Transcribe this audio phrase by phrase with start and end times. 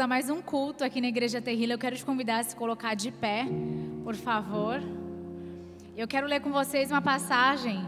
[0.00, 1.74] A mais um culto aqui na Igreja Terrila.
[1.74, 3.46] Eu quero te convidar a se colocar de pé,
[4.02, 4.82] por favor.
[5.94, 7.86] Eu quero ler com vocês uma passagem.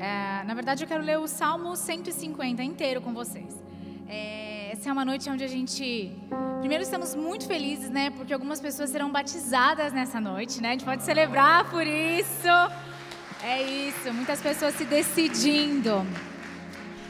[0.00, 3.56] É, na verdade, eu quero ler o Salmo 150 inteiro com vocês.
[4.08, 6.10] É, essa é uma noite onde a gente.
[6.58, 8.10] Primeiro, estamos muito felizes, né?
[8.10, 10.70] Porque algumas pessoas serão batizadas nessa noite, né?
[10.70, 12.48] A gente pode celebrar por isso.
[13.44, 16.04] É isso, muitas pessoas se decidindo.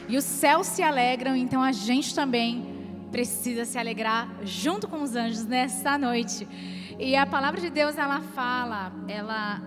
[0.07, 2.76] E os céus se alegram, então a gente também
[3.11, 6.47] precisa se alegrar junto com os anjos nessa noite.
[6.99, 9.61] E a palavra de Deus, ela fala, ela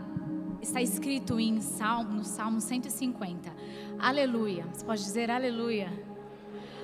[0.61, 3.50] está escrito em Salmo, no Salmo 150.
[3.98, 4.66] Aleluia.
[4.72, 5.90] Você pode dizer aleluia.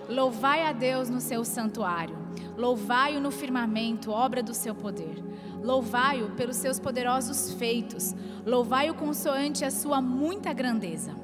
[0.08, 2.16] Louvai a Deus no seu santuário.
[2.56, 5.22] Louvai-o no firmamento, obra do seu poder.
[5.62, 8.14] Louvai-o pelos seus poderosos feitos.
[8.46, 11.14] Louvai-o consoante a sua muita grandeza.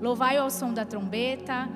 [0.00, 1.68] Louvai-o ao som da trombeta,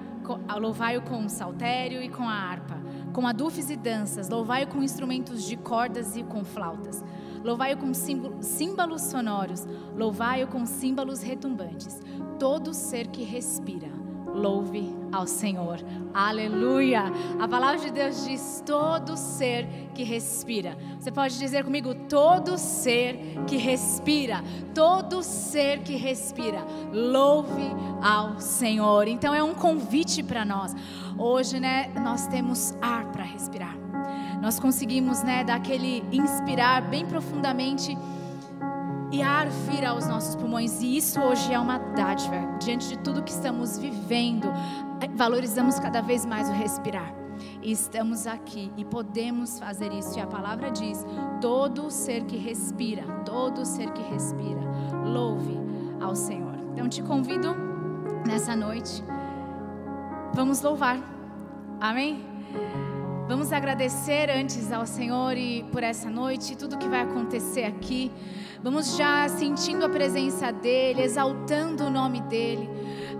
[0.59, 2.88] louvai-o com o saltério e com a harpa
[3.19, 7.03] com adufes e danças, louvai-o com instrumentos de cordas e com flautas.
[7.43, 12.01] Louvai-o com símbolos sonoros, louvai-o com símbolos retumbantes.
[12.39, 13.89] Todo ser que respira,
[14.35, 15.79] louve ao Senhor.
[16.13, 17.05] Aleluia!
[17.39, 20.77] A palavra de Deus diz: todo ser que respira.
[20.99, 24.43] Você pode dizer comigo: todo ser que respira,
[24.75, 27.71] todo ser que respira, louve
[28.03, 29.09] ao Senhor.
[29.09, 30.75] Então é um convite para nós.
[31.19, 33.77] Hoje, né, nós temos ar para respirar.
[34.41, 37.97] Nós conseguimos, né, dar aquele inspirar bem profundamente
[39.11, 40.81] e ar vir aos nossos pulmões.
[40.81, 42.59] E isso hoje é uma dádiva.
[42.61, 44.49] Diante de tudo que estamos vivendo,
[45.15, 47.15] valorizamos cada vez mais o respirar.
[47.63, 50.19] E estamos aqui e podemos fazer isso.
[50.19, 51.05] E a palavra diz:
[51.41, 54.61] todo ser que respira, todo ser que respira,
[55.05, 55.59] louve
[56.01, 56.55] ao Senhor.
[56.73, 57.55] Então te convido
[58.27, 59.03] nessa noite,
[60.35, 60.99] vamos louvar.
[61.81, 62.25] Amém?
[63.29, 68.11] Vamos agradecer antes ao Senhor e por essa noite, tudo que vai acontecer aqui.
[68.63, 72.71] Vamos já sentindo a presença dEle, exaltando o nome dEle.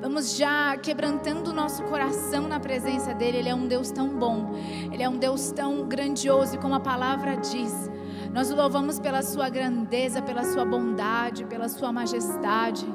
[0.01, 3.37] Vamos já quebrantando o nosso coração na presença dEle.
[3.37, 4.55] Ele é um Deus tão bom,
[4.91, 7.91] Ele é um Deus tão grandioso, e como a palavra diz.
[8.33, 12.87] Nós o louvamos pela Sua grandeza, pela Sua bondade, pela Sua majestade.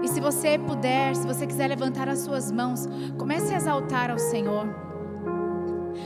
[0.00, 4.18] E se você puder, se você quiser levantar as suas mãos, comece a exaltar ao
[4.18, 4.89] Senhor.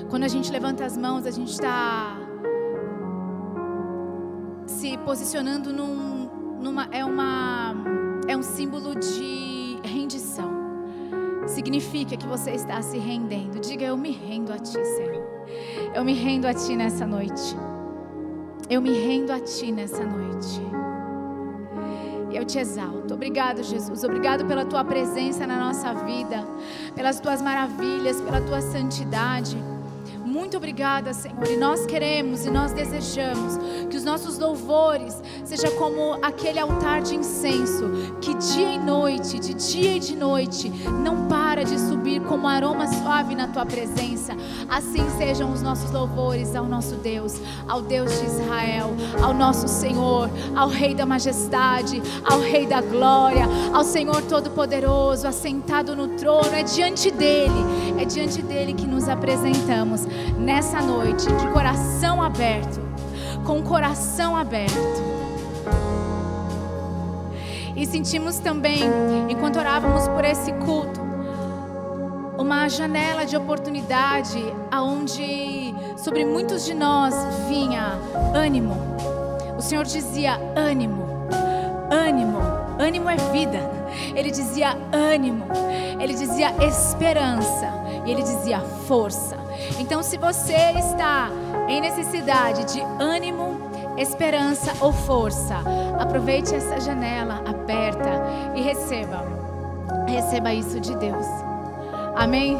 [0.08, 2.16] Quando a gente levanta as mãos, a gente está
[4.66, 6.28] se posicionando num,
[6.60, 7.74] numa é uma
[8.26, 10.52] é um símbolo de rendição.
[11.46, 13.60] Significa que você está se rendendo.
[13.60, 15.22] Diga eu me rendo a ti, Senhor.
[15.94, 17.56] Eu me rendo a ti nessa noite.
[18.68, 20.60] Eu me rendo a ti nessa noite.
[22.34, 23.14] Eu te exalto.
[23.14, 24.02] Obrigado, Jesus.
[24.02, 26.44] Obrigado pela tua presença na nossa vida,
[26.94, 29.56] pelas tuas maravilhas, pela tua santidade.
[30.24, 31.46] Muito obrigada, Senhor.
[31.46, 33.58] E nós queremos e nós desejamos
[33.90, 37.90] que os nossos louvores seja como aquele altar de incenso
[38.22, 40.70] que dia e noite, de dia e de noite,
[41.02, 44.34] não para de subir como aroma suave na tua presença.
[44.68, 50.30] Assim sejam os nossos louvores ao nosso Deus, ao Deus de Israel, ao nosso Senhor,
[50.56, 56.54] ao Rei da majestade, ao Rei da glória, ao Senhor todo-poderoso, assentado no trono.
[56.54, 57.52] É diante dele,
[57.98, 60.06] é diante dele que nos apresentamos
[60.38, 62.80] nessa noite, de coração aberto,
[63.44, 65.14] com coração aberto.
[67.76, 68.82] E sentimos também,
[69.28, 71.00] enquanto orávamos por esse culto,
[72.38, 74.38] uma janela de oportunidade
[74.70, 77.14] aonde sobre muitos de nós
[77.48, 77.98] vinha
[78.34, 78.76] ânimo.
[79.56, 81.06] O Senhor dizia ânimo,
[81.90, 82.38] ânimo,
[82.78, 83.58] ânimo é vida.
[84.14, 85.44] Ele dizia ânimo,
[86.00, 87.72] ele dizia esperança
[88.04, 89.43] e ele dizia força.
[89.78, 91.28] Então, se você está
[91.68, 93.60] em necessidade de ânimo,
[93.96, 95.56] esperança ou força,
[95.98, 98.22] aproveite essa janela aberta
[98.54, 99.24] e receba.
[100.06, 101.26] Receba isso de Deus.
[102.14, 102.58] Amém?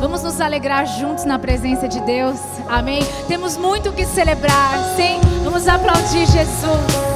[0.00, 2.38] Vamos nos alegrar juntos na presença de Deus.
[2.68, 3.00] Amém?
[3.28, 4.72] Temos muito que celebrar.
[4.96, 5.20] Sim?
[5.44, 7.13] Vamos aplaudir Jesus.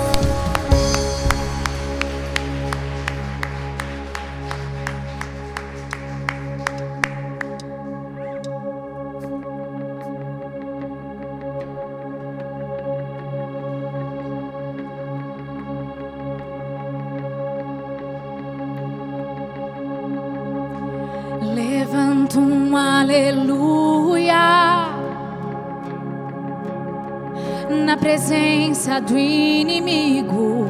[29.01, 30.67] Do inimigo.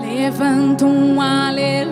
[0.00, 1.91] Levanta um aleluia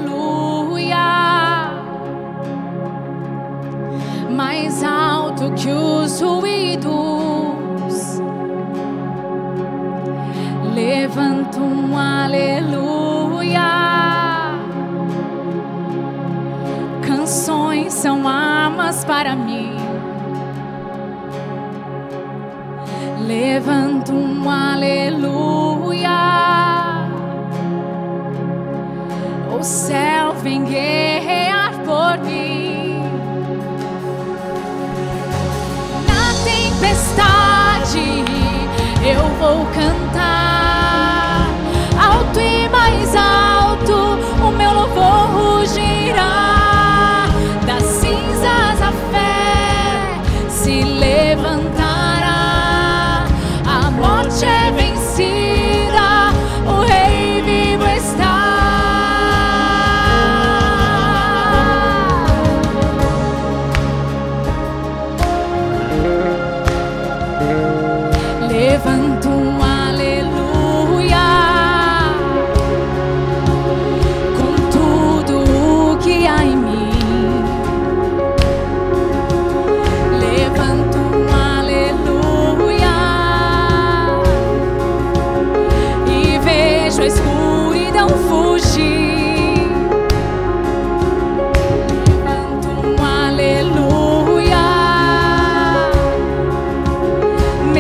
[39.50, 39.99] vou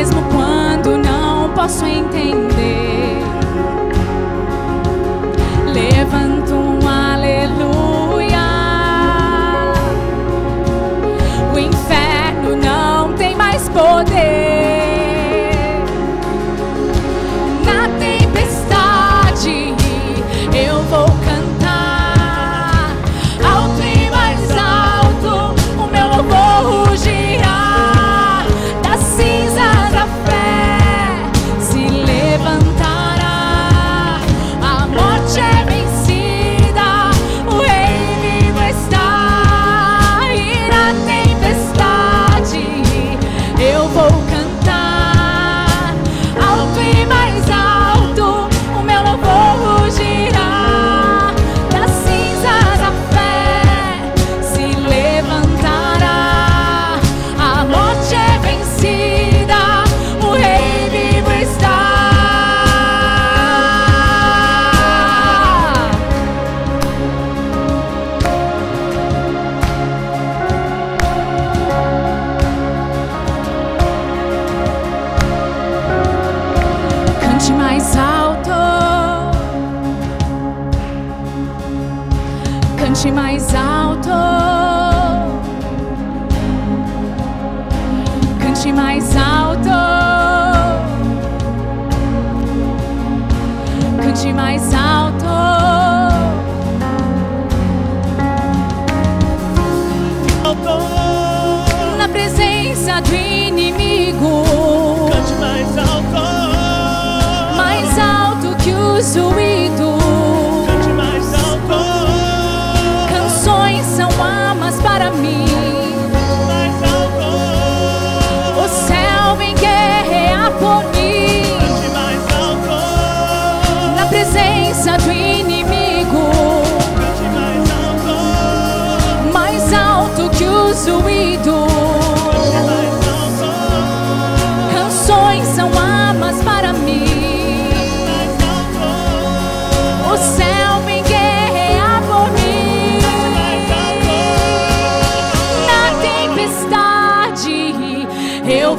[0.00, 2.59] mesmo quando não posso entender.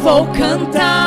[0.02, 1.01] Vou cantar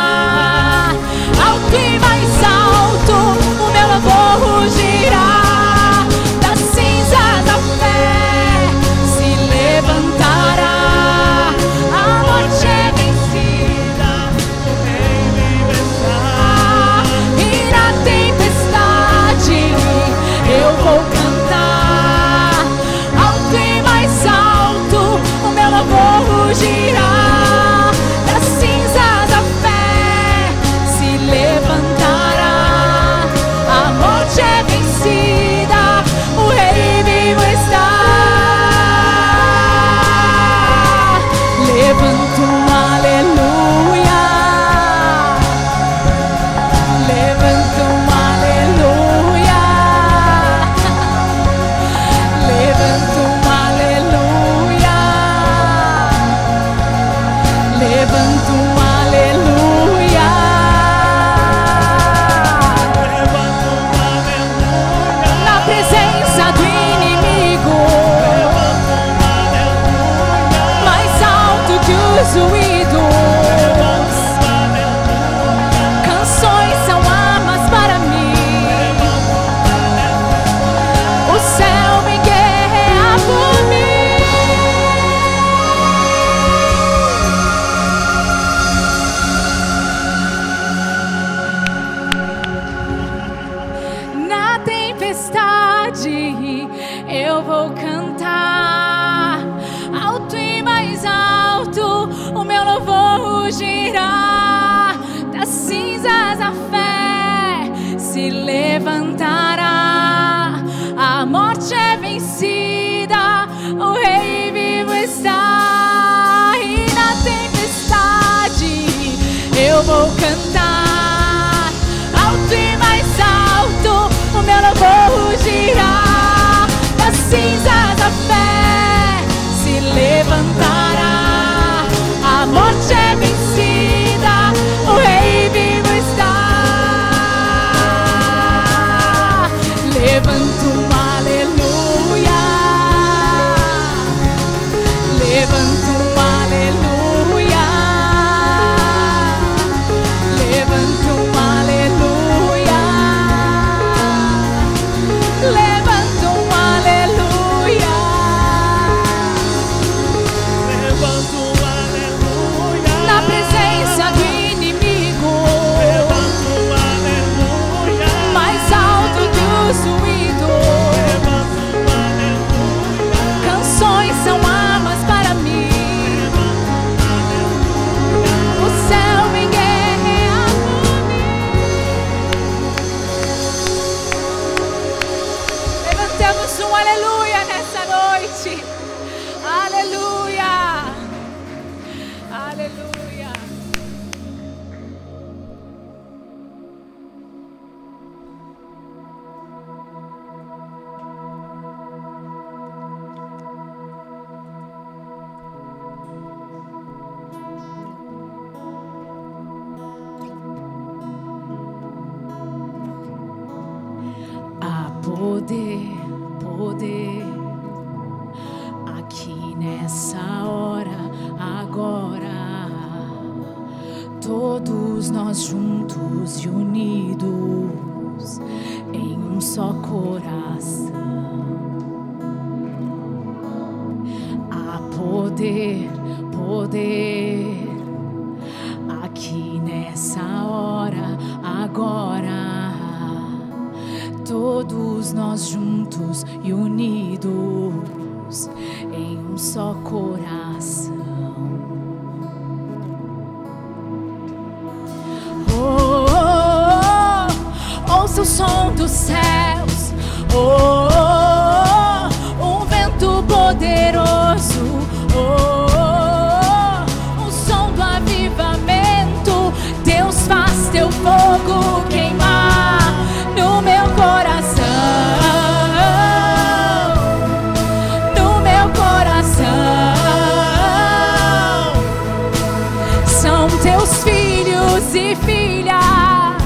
[285.16, 286.42] filhas,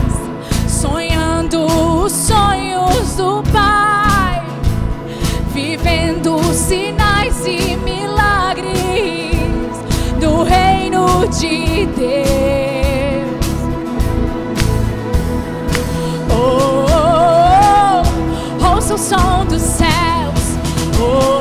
[0.68, 4.44] sonhando os sonhos do Pai,
[5.52, 8.76] vivendo sinais e milagres
[10.20, 12.18] do reino de Deus.
[16.30, 16.86] Oh,
[18.00, 18.02] oh,
[18.62, 19.88] oh, o som dos céus.
[21.00, 21.37] Oh.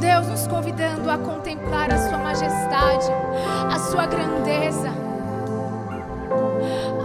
[0.00, 3.06] Deus, nos convidando a contemplar a Sua majestade,
[3.70, 4.90] a Sua grandeza.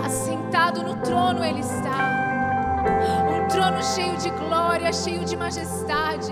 [0.03, 2.25] Assentado no trono Ele está.
[3.29, 6.31] Um trono cheio de glória, cheio de majestade.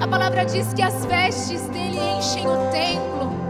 [0.00, 3.44] A palavra diz que as vestes dele enchem o templo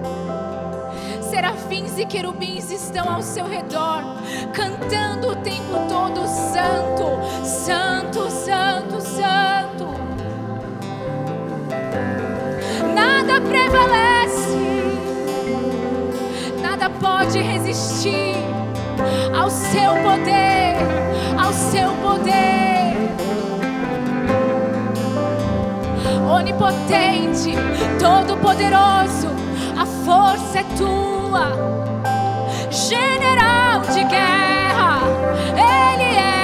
[1.34, 4.02] serafins e querubins estão ao seu redor,
[4.52, 9.63] cantando o tempo todo: Santo, Santo, Santo, Santo.
[13.48, 14.58] prevalece,
[16.60, 18.34] nada pode resistir
[19.38, 20.76] ao seu poder,
[21.38, 22.94] ao seu poder.
[26.28, 27.54] Onipotente,
[27.98, 29.28] todo-poderoso,
[29.78, 31.52] a força é tua,
[32.70, 35.00] general de guerra,
[35.54, 36.43] Ele é.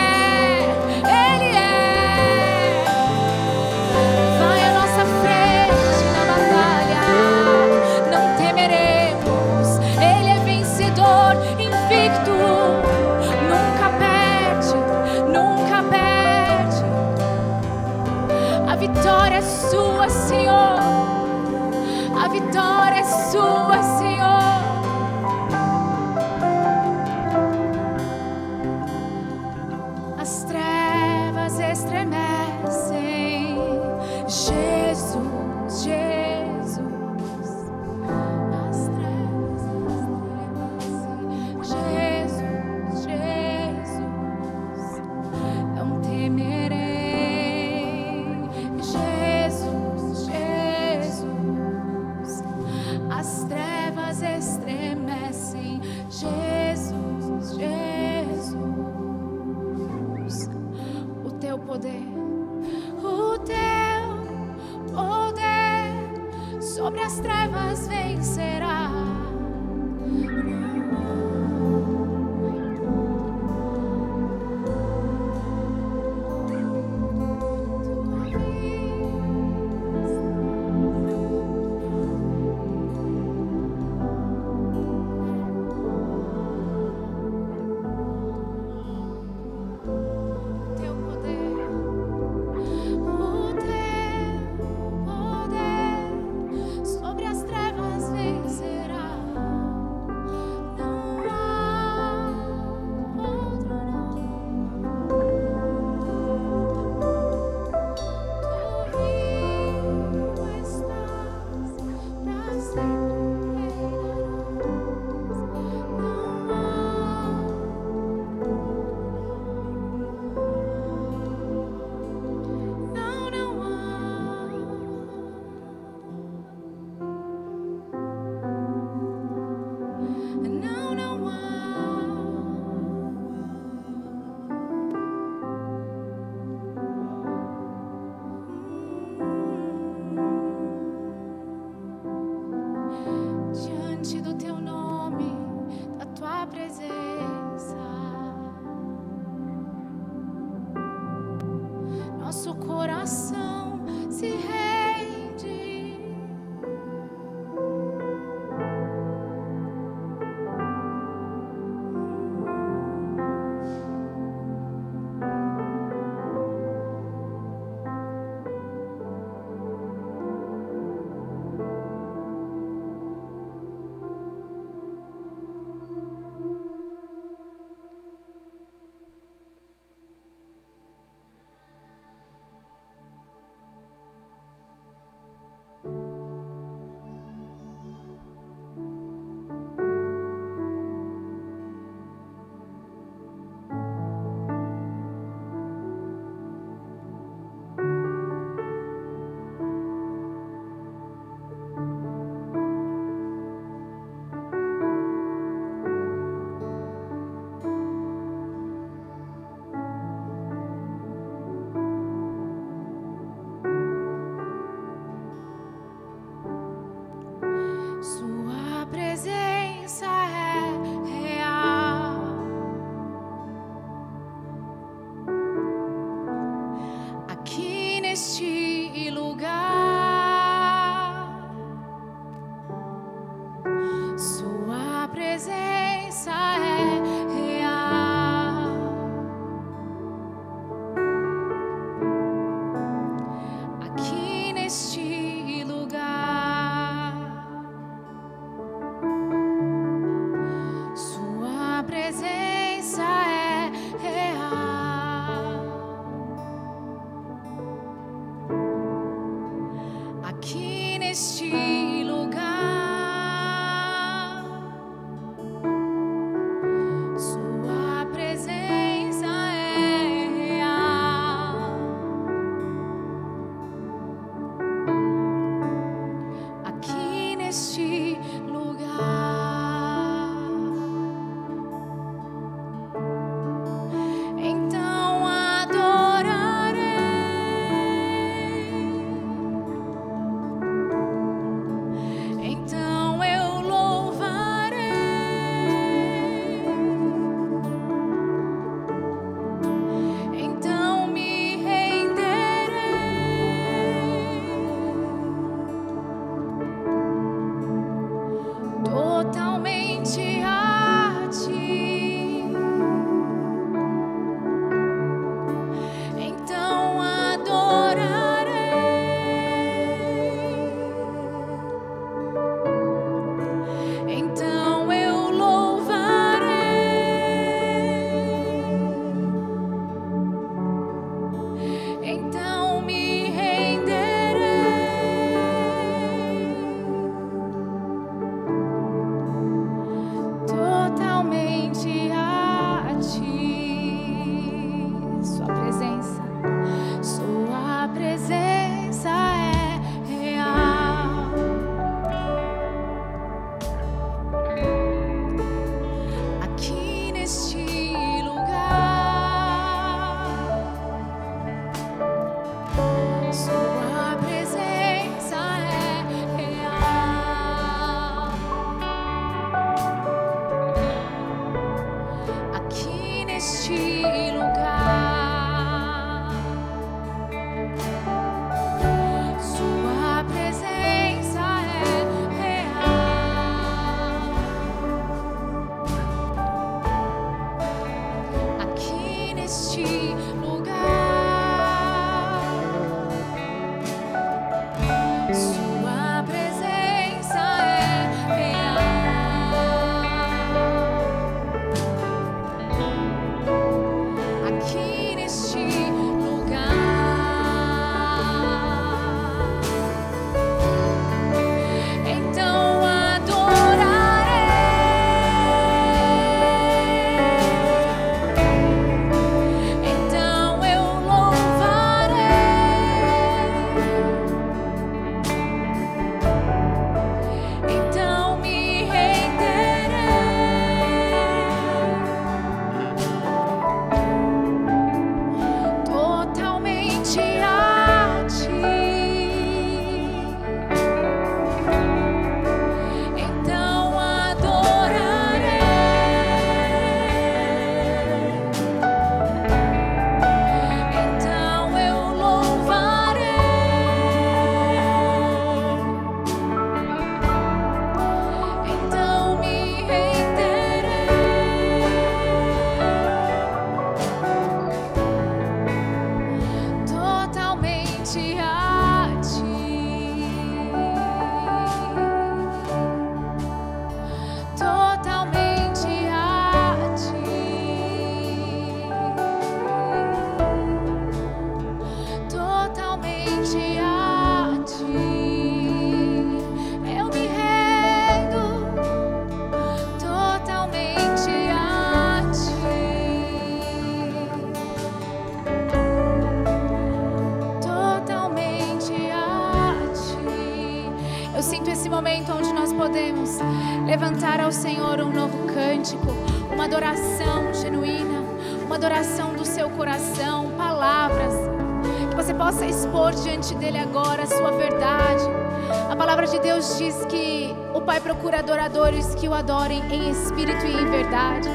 [518.91, 521.49] adoradores que o adorem em espírito e em verdade.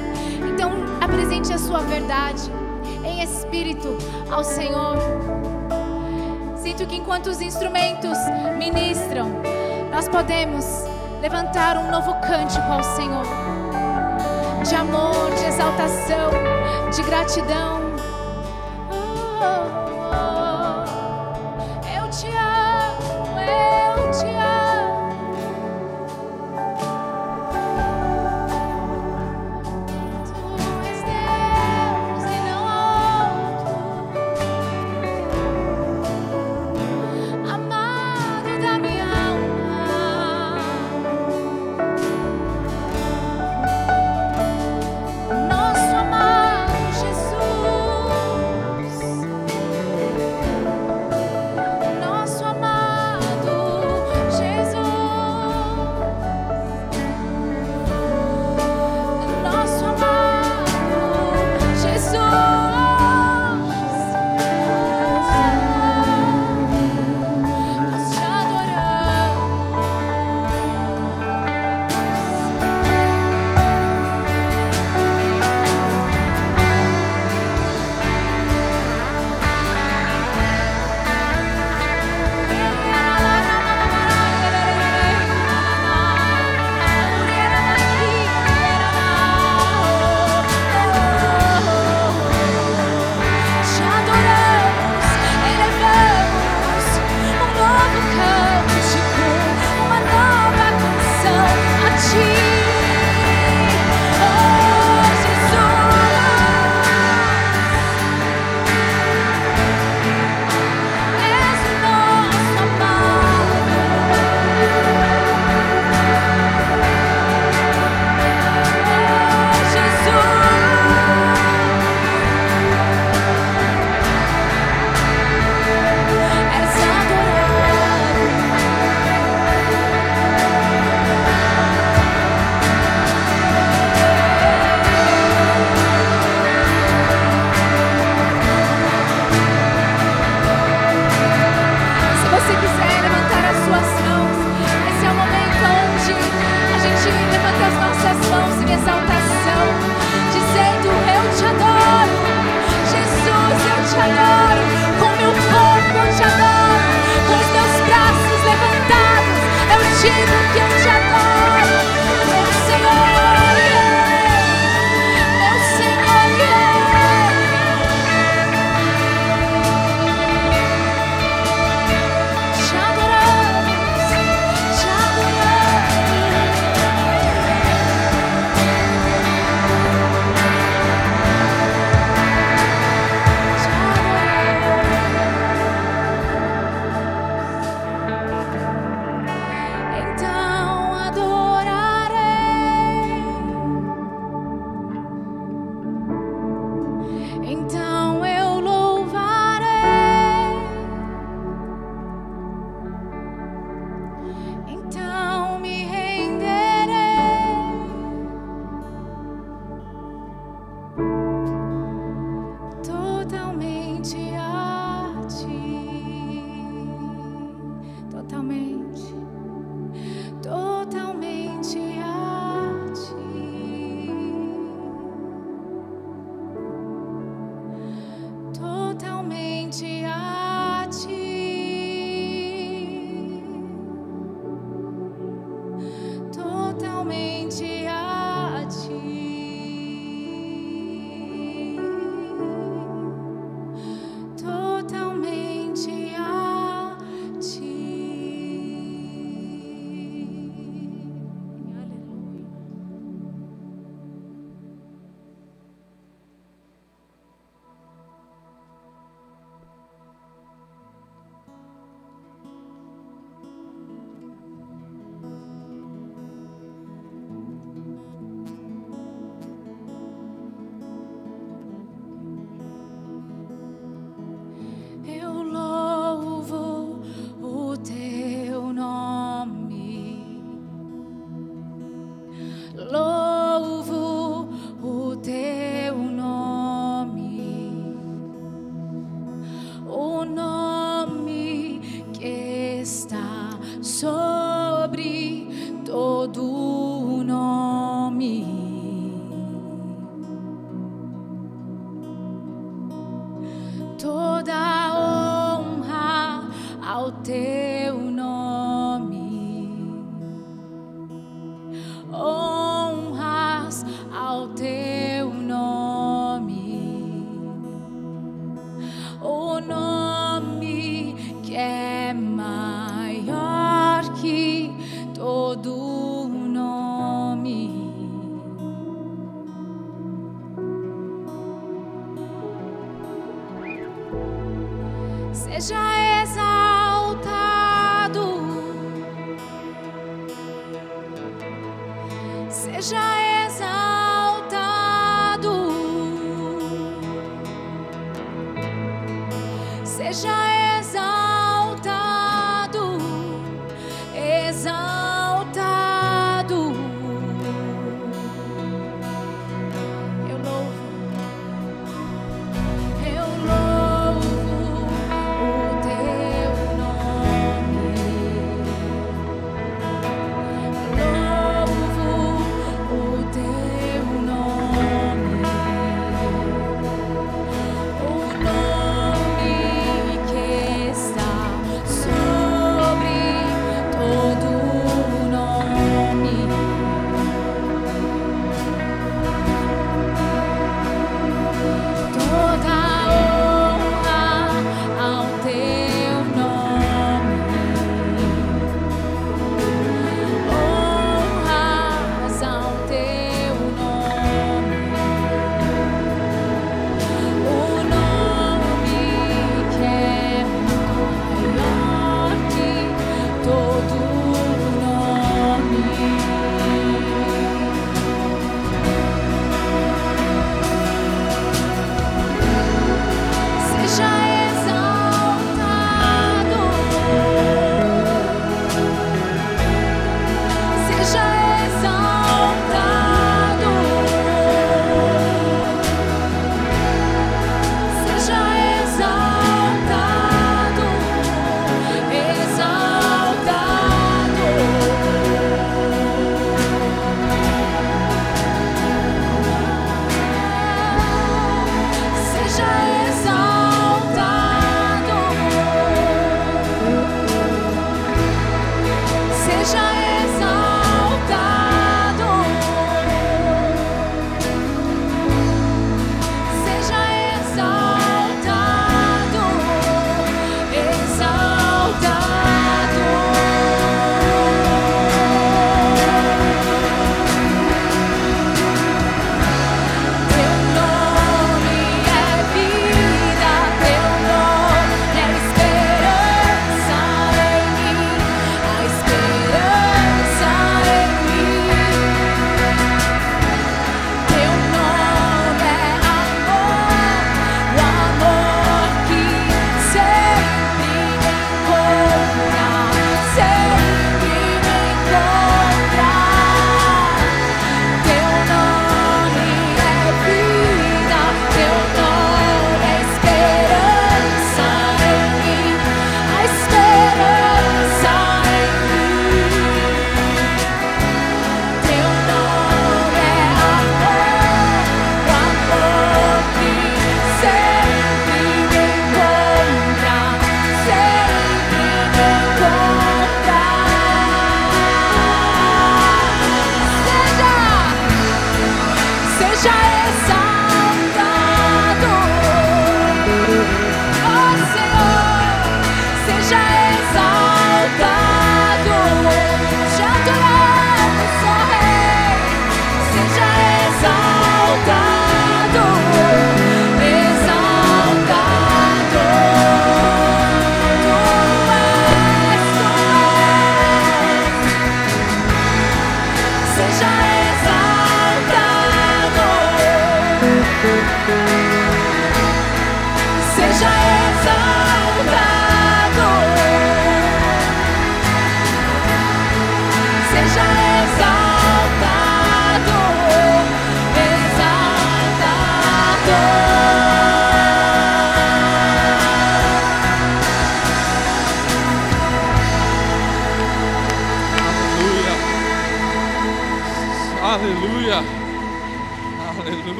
[0.53, 0.71] Então,
[1.01, 2.41] apresente a sua verdade
[3.03, 3.97] em espírito
[4.31, 4.97] ao Senhor.
[6.55, 8.17] Sinto que enquanto os instrumentos
[8.57, 9.29] ministram,
[9.91, 10.65] nós podemos
[11.21, 13.25] levantar um novo cântico ao Senhor
[14.67, 16.31] de amor, de exaltação,
[16.91, 17.84] de gratidão.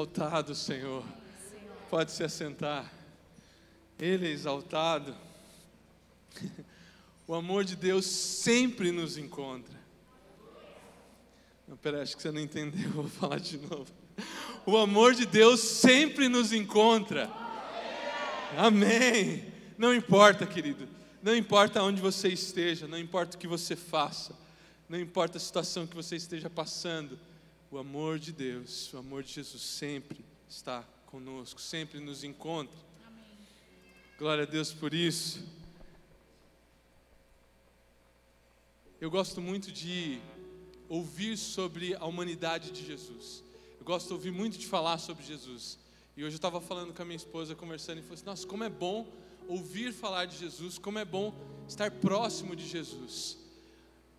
[0.00, 1.04] Exaltado, Senhor.
[1.90, 2.90] Pode se assentar.
[3.98, 5.14] Ele é exaltado.
[7.26, 9.78] O amor de Deus sempre nos encontra.
[11.68, 13.86] Não, peraí, acho que você não entendeu, vou falar de novo.
[14.64, 17.30] O amor de Deus sempre nos encontra.
[18.56, 19.52] Amém.
[19.76, 20.88] Não importa, querido.
[21.22, 24.34] Não importa onde você esteja, não importa o que você faça,
[24.88, 27.18] não importa a situação que você esteja passando,
[27.70, 32.76] o amor de Deus, o amor de Jesus sempre está conosco, sempre nos encontra.
[34.18, 35.44] Glória a Deus por isso.
[39.00, 40.20] Eu gosto muito de
[40.88, 43.44] ouvir sobre a humanidade de Jesus.
[43.78, 45.78] Eu gosto de ouvir muito de falar sobre Jesus.
[46.16, 48.64] E hoje eu estava falando com a minha esposa, conversando, e falei assim: Nossa, como
[48.64, 49.06] é bom
[49.46, 51.32] ouvir falar de Jesus, como é bom
[51.68, 53.38] estar próximo de Jesus.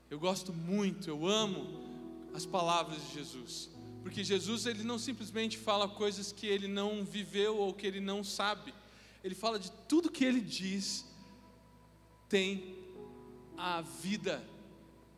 [0.09, 1.90] Eu gosto muito, eu amo
[2.33, 3.69] as palavras de Jesus,
[4.01, 8.23] porque Jesus ele não simplesmente fala coisas que ele não viveu ou que ele não
[8.23, 8.73] sabe,
[9.23, 11.05] ele fala de tudo que ele diz
[12.27, 12.75] tem
[13.57, 14.43] a vida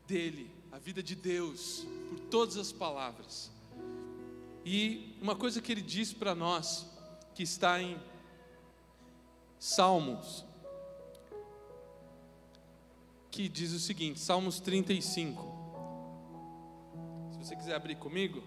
[0.08, 3.52] dele, a vida de Deus, por todas as palavras.
[4.66, 6.86] E uma coisa que ele diz para nós,
[7.36, 8.00] que está em
[9.60, 10.44] Salmos,
[13.30, 15.53] que diz o seguinte, Salmos 35.
[17.44, 18.42] Você quiser abrir comigo.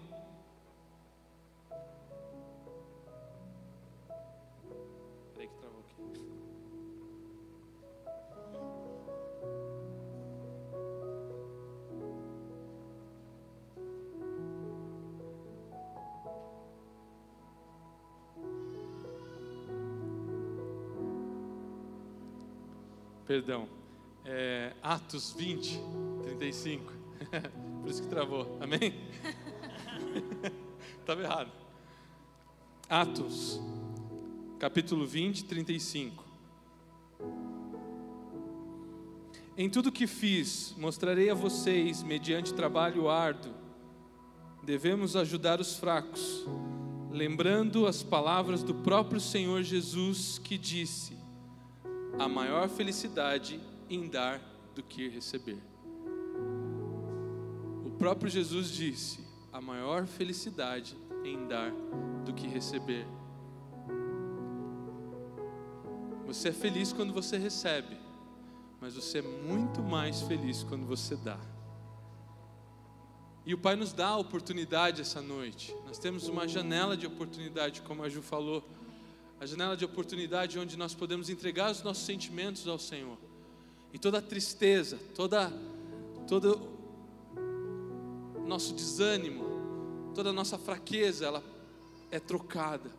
[5.35, 5.93] Peraí que travou aqui.
[23.27, 23.69] Perdão.
[24.25, 25.79] É, Atos 20,
[26.23, 26.93] 35.
[27.87, 28.57] Por isso que travou.
[28.59, 28.93] Amém?
[30.99, 31.49] Estava errado.
[32.89, 33.61] Atos,
[34.59, 36.21] capítulo 20, 35.
[39.55, 43.53] Em tudo que fiz, mostrarei a vocês, mediante trabalho árduo,
[44.61, 46.45] devemos ajudar os fracos,
[47.09, 51.15] lembrando as palavras do próprio Senhor Jesus que disse:
[52.19, 54.41] a maior felicidade em dar
[54.75, 55.76] do que receber.
[57.97, 59.19] Próprio Jesus disse:
[59.51, 61.71] a maior felicidade em dar
[62.23, 63.07] do que receber.
[66.27, 67.97] Você é feliz quando você recebe,
[68.79, 71.39] mas você é muito mais feliz quando você dá.
[73.45, 75.73] E o Pai nos dá a oportunidade essa noite.
[75.85, 78.63] Nós temos uma janela de oportunidade, como a Ju falou,
[79.39, 83.17] a janela de oportunidade onde nós podemos entregar os nossos sentimentos ao Senhor.
[83.93, 85.51] E toda tristeza, toda
[86.27, 86.76] todo
[88.47, 91.43] nosso desânimo, toda a nossa fraqueza, ela
[92.09, 92.89] é trocada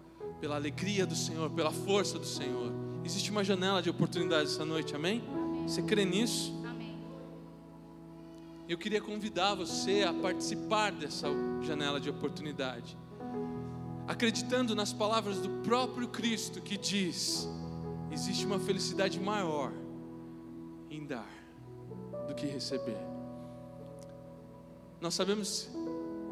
[0.40, 2.72] pela alegria do Senhor, pela força do Senhor.
[3.04, 5.22] Existe uma janela de oportunidade essa noite, amém?
[5.66, 6.52] Você crê nisso?
[6.68, 6.96] Amém.
[8.68, 11.28] Eu queria convidar você a participar dessa
[11.62, 12.96] janela de oportunidade,
[14.06, 17.48] acreditando nas palavras do próprio Cristo que diz:
[18.10, 19.72] existe uma felicidade maior
[20.90, 21.28] em dar
[22.26, 23.07] do que receber.
[25.00, 25.68] Nós sabemos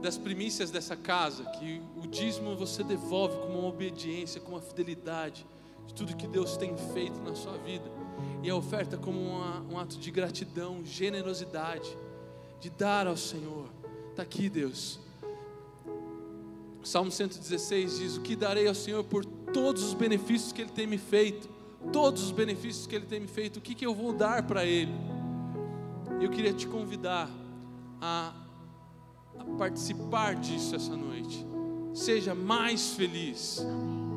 [0.02, 5.46] das primícias dessa casa que o dízimo você devolve com uma obediência, com uma fidelidade
[5.86, 7.90] de tudo que Deus tem feito na sua vida,
[8.42, 11.96] e a oferta como uma- um ato de gratidão, generosidade
[12.60, 13.68] de dar ao Senhor.
[14.10, 14.98] Está aqui, Deus.
[16.82, 20.86] Salmo 116 diz: O que darei ao Senhor por todos os benefícios que Ele tem
[20.86, 21.48] me feito?
[21.92, 24.64] Todos os benefícios que Ele tem me feito, o que, que eu vou dar para
[24.64, 24.92] Ele?
[26.20, 27.28] Eu queria te convidar
[28.00, 28.32] a,
[29.38, 31.46] a participar disso essa noite.
[31.94, 33.64] Seja mais feliz,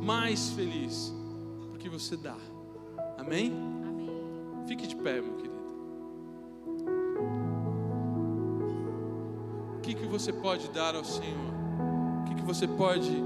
[0.01, 1.13] mais feliz,
[1.69, 2.35] porque você dá.
[3.17, 3.53] Amém?
[3.87, 4.09] Amém.
[4.67, 5.59] Fique de pé, meu querido.
[9.77, 11.53] O que, que você pode dar ao Senhor?
[12.21, 13.23] O que, que você pode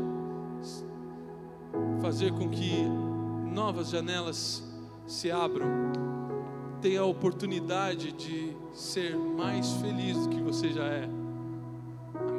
[2.00, 2.74] fazer com que
[3.52, 4.64] novas janelas
[5.08, 5.68] se abram?
[6.80, 11.23] Tenha a oportunidade de ser mais feliz do que você já é.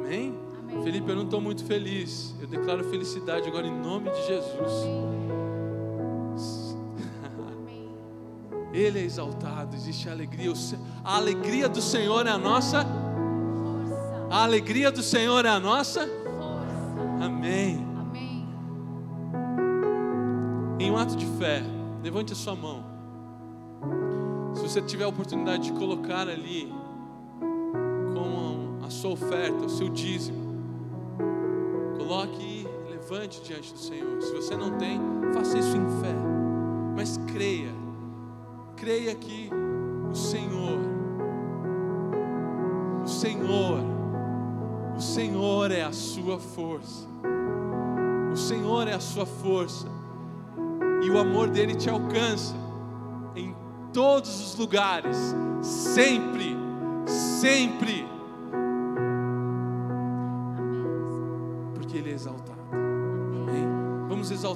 [0.05, 0.37] Amém?
[0.59, 0.83] Amém.
[0.83, 2.35] Felipe, eu não estou muito feliz.
[2.39, 4.85] Eu declaro felicidade agora em nome de Jesus.
[7.51, 7.89] Amém.
[8.71, 10.53] Ele é exaltado, existe alegria.
[11.03, 12.85] A alegria do Senhor é a nossa.
[12.85, 14.27] Força.
[14.29, 16.01] A alegria do Senhor é a nossa.
[16.01, 17.25] Força.
[17.25, 17.83] Amém.
[17.97, 18.47] Amém.
[20.79, 21.63] Em um ato de fé,
[22.03, 22.85] levante a sua mão.
[24.53, 26.71] Se você tiver a oportunidade de colocar ali
[28.13, 28.44] como
[28.85, 30.37] a sua oferta, o seu dízimo,
[31.97, 34.21] coloque e levante diante do Senhor.
[34.21, 34.99] Se você não tem,
[35.33, 36.13] faça isso em fé.
[36.95, 37.73] Mas creia,
[38.75, 39.49] creia que
[40.11, 40.79] o Senhor,
[43.03, 43.79] o Senhor,
[44.95, 47.07] o Senhor é a sua força.
[48.31, 49.87] O Senhor é a sua força.
[51.03, 52.55] E o amor dele te alcança
[53.35, 53.55] em
[53.91, 55.17] todos os lugares,
[55.61, 56.55] sempre,
[57.07, 58.14] sempre.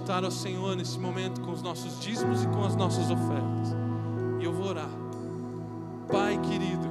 [0.10, 3.76] Exaltar ao Senhor nesse momento com os nossos dízimos e com as nossas ofertas.
[4.40, 4.90] E eu vou orar.
[6.12, 6.88] Pai querido,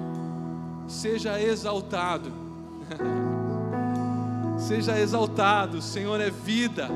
[0.86, 2.30] seja exaltado.
[4.56, 5.78] seja exaltado.
[5.78, 6.88] O Senhor é vida.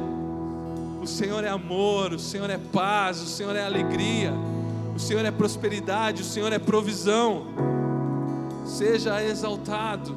[1.02, 4.32] O Senhor é amor, o Senhor é paz, o Senhor é alegria,
[4.94, 7.46] o Senhor é prosperidade, o Senhor é provisão.
[8.64, 10.14] Seja exaltado.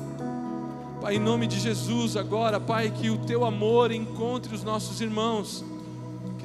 [1.02, 5.66] Pai, em nome de Jesus, agora, Pai, que o teu amor encontre os nossos irmãos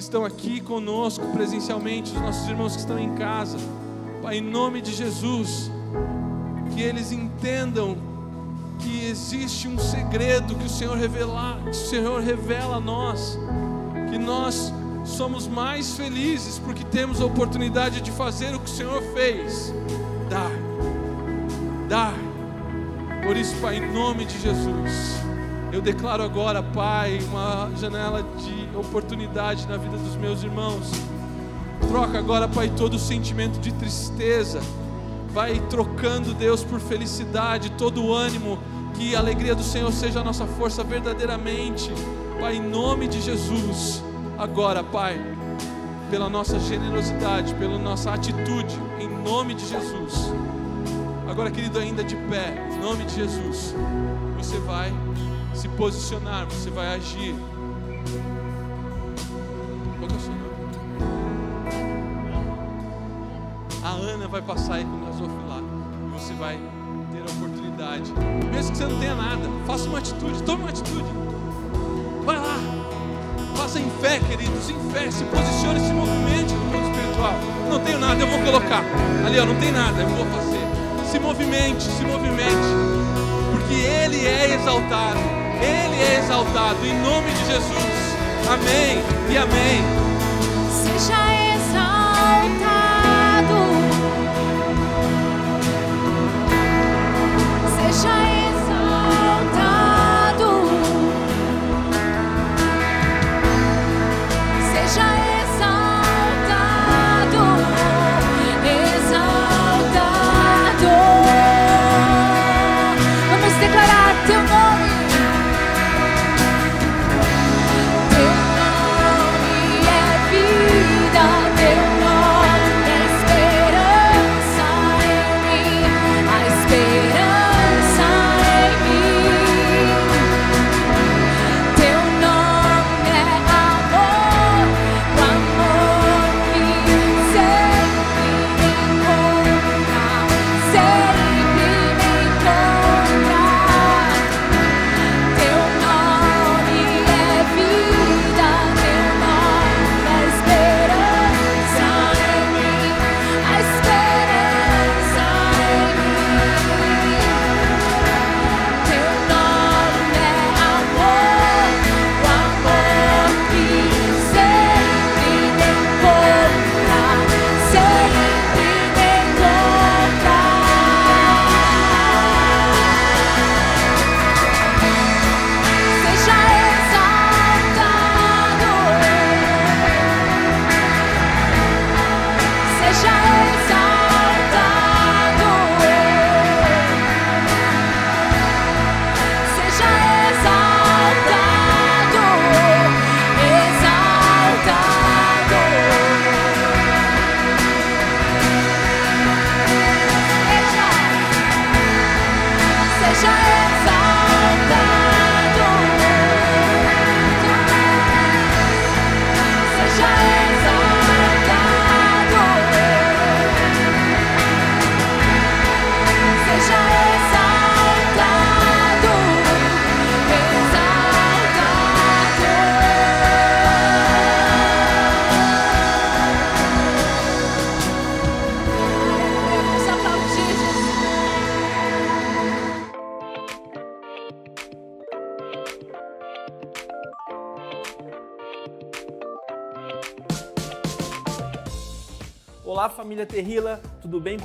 [0.01, 3.59] que estão aqui conosco presencialmente, os nossos irmãos que estão em casa.
[4.22, 5.70] Pai, em nome de Jesus,
[6.74, 7.98] que eles entendam
[8.78, 13.39] que existe um segredo que o Senhor revela, que o Senhor revela a nós,
[14.10, 14.72] que nós
[15.05, 19.70] somos mais felizes porque temos a oportunidade de fazer o que o Senhor fez,
[20.31, 20.51] dar,
[21.90, 22.14] dar.
[23.22, 25.20] Por isso, Pai, em nome de Jesus,
[25.72, 30.90] eu declaro agora, Pai, uma janela de oportunidade na vida dos meus irmãos.
[31.88, 34.60] Troca agora, Pai, todo o sentimento de tristeza.
[35.32, 38.59] Vai trocando, Deus, por felicidade, todo o ânimo.
[38.94, 41.92] Que a alegria do Senhor seja a nossa força verdadeiramente.
[42.40, 44.02] Pai, em nome de Jesus.
[44.36, 45.20] Agora, Pai,
[46.10, 50.32] pela nossa generosidade, pela nossa atitude, em nome de Jesus.
[51.28, 53.74] Agora, querido, ainda de pé, em nome de Jesus,
[54.36, 54.92] você vai
[55.55, 57.35] se posicionar, você vai agir.
[59.98, 60.51] Qual é o seu nome?
[63.82, 65.62] A Ana vai passar aí com o gasofilar
[66.06, 66.59] e você vai
[67.12, 68.12] ter a oportunidade.
[68.51, 71.09] Mesmo que você não tenha nada, faça uma atitude, tome uma atitude.
[72.24, 72.59] Vai lá,
[73.56, 77.35] faça em fé, queridos, em fé, se posicione, se movimente no mundo espiritual.
[77.70, 78.82] Não tenho nada, eu vou colocar.
[79.24, 80.60] Ali, ó, não tem nada, eu vou fazer.
[81.10, 82.99] Se movimente, se movimente.
[83.70, 85.20] Porque Ele é exaltado.
[85.62, 86.84] Ele é exaltado.
[86.84, 88.16] Em nome de Jesus.
[88.48, 89.80] Amém e amém.
[90.72, 91.14] Seja
[91.55, 92.89] exaltado,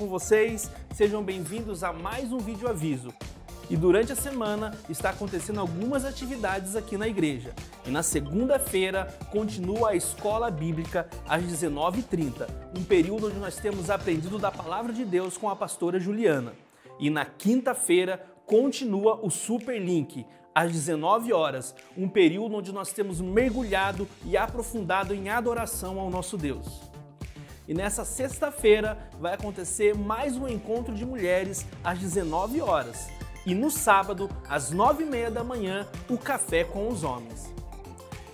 [0.06, 0.72] com vocês?
[0.94, 3.12] Sejam bem-vindos a mais um vídeo aviso.
[3.72, 7.56] E durante a semana está acontecendo algumas atividades aqui na igreja.
[7.88, 14.38] E na segunda-feira continua a escola bíblica às 19h30, um período onde nós temos aprendido
[14.38, 16.54] da palavra de Deus com a pastora Juliana.
[17.00, 20.24] E na quinta-feira continua o Super Link
[20.54, 26.38] às 19 horas, um período onde nós temos mergulhado e aprofundado em adoração ao nosso
[26.38, 26.85] Deus.
[27.68, 33.08] E nessa sexta-feira vai acontecer mais um encontro de mulheres às 19 horas.
[33.46, 37.54] E no sábado, às 9h30 da manhã, o café com os homens.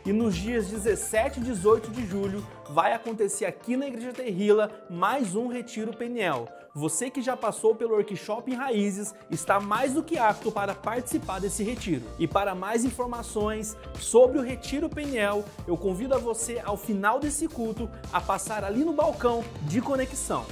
[0.05, 5.35] E nos dias 17 e 18 de julho vai acontecer aqui na Igreja Terrila mais
[5.35, 6.47] um Retiro Peniel.
[6.73, 11.39] Você que já passou pelo Workshop em Raízes está mais do que apto para participar
[11.39, 12.05] desse retiro.
[12.17, 17.49] E para mais informações sobre o Retiro Peniel, eu convido a você ao final desse
[17.49, 20.45] culto a passar ali no balcão de conexão.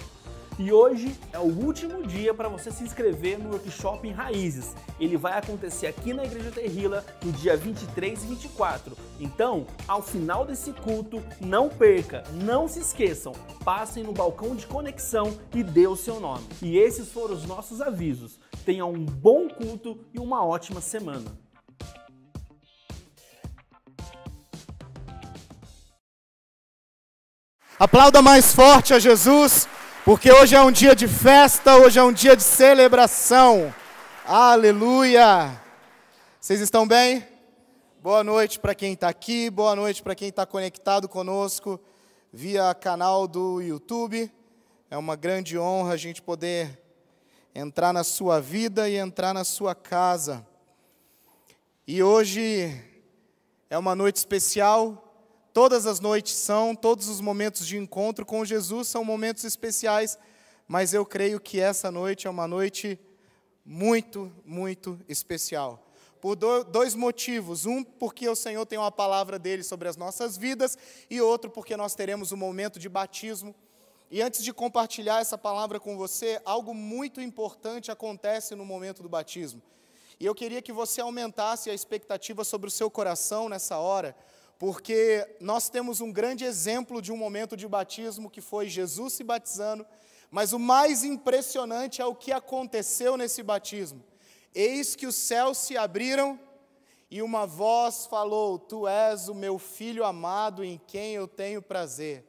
[0.60, 4.76] E hoje é o último dia para você se inscrever no workshop em Raízes.
[5.00, 8.98] Ele vai acontecer aqui na Igreja Terrila no dia 23 e 24.
[9.22, 13.32] Então, ao final desse culto, não perca, não se esqueçam,
[13.64, 16.46] passem no balcão de conexão e dê o seu nome.
[16.62, 18.38] E esses foram os nossos avisos.
[18.66, 21.32] Tenha um bom culto e uma ótima semana.
[27.80, 29.66] Aplauda mais forte a Jesus,
[30.10, 33.72] porque hoje é um dia de festa, hoje é um dia de celebração.
[34.26, 35.62] Aleluia!
[36.42, 37.24] Vocês estão bem?
[38.02, 41.80] Boa noite para quem está aqui, boa noite para quem está conectado conosco
[42.34, 44.32] via canal do YouTube.
[44.90, 46.82] É uma grande honra a gente poder
[47.54, 50.44] entrar na sua vida e entrar na sua casa.
[51.86, 52.84] E hoje
[53.70, 55.09] é uma noite especial,
[55.54, 60.18] Todas as noites são, todos os momentos de encontro com Jesus são momentos especiais,
[60.68, 63.00] mas eu creio que essa noite é uma noite
[63.66, 65.86] muito, muito especial.
[66.22, 67.66] Por do, dois motivos.
[67.66, 70.78] Um, porque o Senhor tem uma palavra dele sobre as nossas vidas,
[71.10, 73.56] e outro, porque nós teremos um momento de batismo.
[74.12, 79.10] E antes de compartilhar essa palavra com você, algo muito importante acontece no momento do
[79.10, 79.62] batismo.
[80.20, 84.16] E eu queria que você aumentasse a expectativa sobre o seu coração nessa hora,
[84.60, 89.24] porque nós temos um grande exemplo de um momento de batismo que foi Jesus se
[89.24, 89.88] batizando,
[90.30, 94.04] mas o mais impressionante é o que aconteceu nesse batismo.
[94.54, 96.38] Eis que os céus se abriram
[97.10, 102.26] e uma voz falou: Tu és o meu filho amado em quem eu tenho prazer.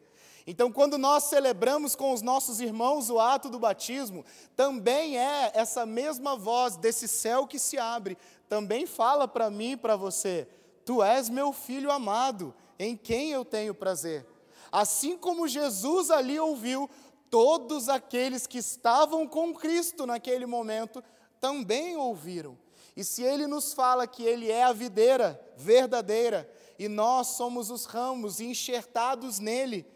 [0.46, 4.24] Então, quando nós celebramos com os nossos irmãos o ato do batismo,
[4.56, 8.16] também é essa mesma voz desse céu que se abre,
[8.48, 10.48] também fala para mim e para você:
[10.84, 14.26] Tu és meu filho amado, em quem eu tenho prazer.
[14.72, 16.88] Assim como Jesus ali ouviu,
[17.28, 21.02] todos aqueles que estavam com Cristo naquele momento
[21.40, 22.58] também ouviram.
[22.96, 27.84] E se ele nos fala que ele é a videira verdadeira e nós somos os
[27.84, 29.86] ramos enxertados nele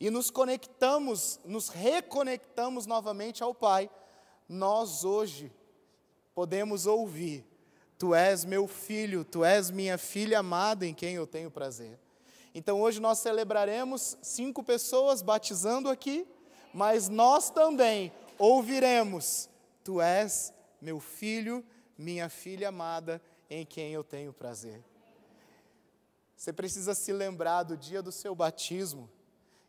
[0.00, 3.90] e nos conectamos, nos reconectamos novamente ao Pai,
[4.48, 5.52] nós hoje
[6.34, 7.46] podemos ouvir
[8.00, 11.98] Tu és meu filho, tu és minha filha amada em quem eu tenho prazer.
[12.54, 16.26] Então hoje nós celebraremos cinco pessoas batizando aqui,
[16.72, 19.50] mas nós também ouviremos:
[19.84, 20.50] Tu és
[20.80, 21.62] meu filho,
[21.98, 23.20] minha filha amada
[23.50, 24.82] em quem eu tenho prazer.
[26.34, 29.10] Você precisa se lembrar do dia do seu batismo.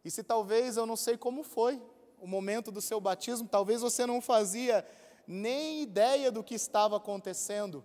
[0.06, 1.82] E se talvez eu não sei como foi
[2.18, 4.88] o momento do seu batismo, talvez você não fazia
[5.28, 7.84] nem ideia do que estava acontecendo.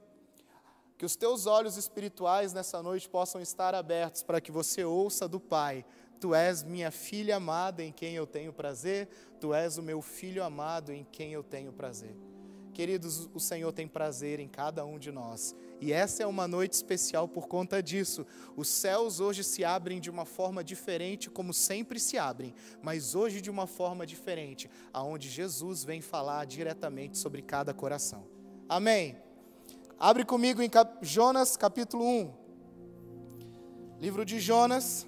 [0.97, 5.39] Que os teus olhos espirituais nessa noite possam estar abertos para que você ouça do
[5.39, 5.85] Pai:
[6.19, 9.09] Tu és minha filha amada em quem eu tenho prazer,
[9.39, 12.17] tu és o meu filho amado em quem eu tenho prazer.
[12.73, 15.57] Queridos, o Senhor tem prazer em cada um de nós.
[15.81, 18.27] E essa é uma noite especial por conta disso.
[18.55, 23.41] Os céus hoje se abrem de uma forma diferente, como sempre se abrem, mas hoje
[23.41, 28.27] de uma forma diferente, aonde Jesus vem falar diretamente sobre cada coração.
[28.69, 29.26] Amém.
[29.99, 32.31] Abre comigo em Cap Jonas capítulo 1.
[33.99, 35.07] Livro de Jonas.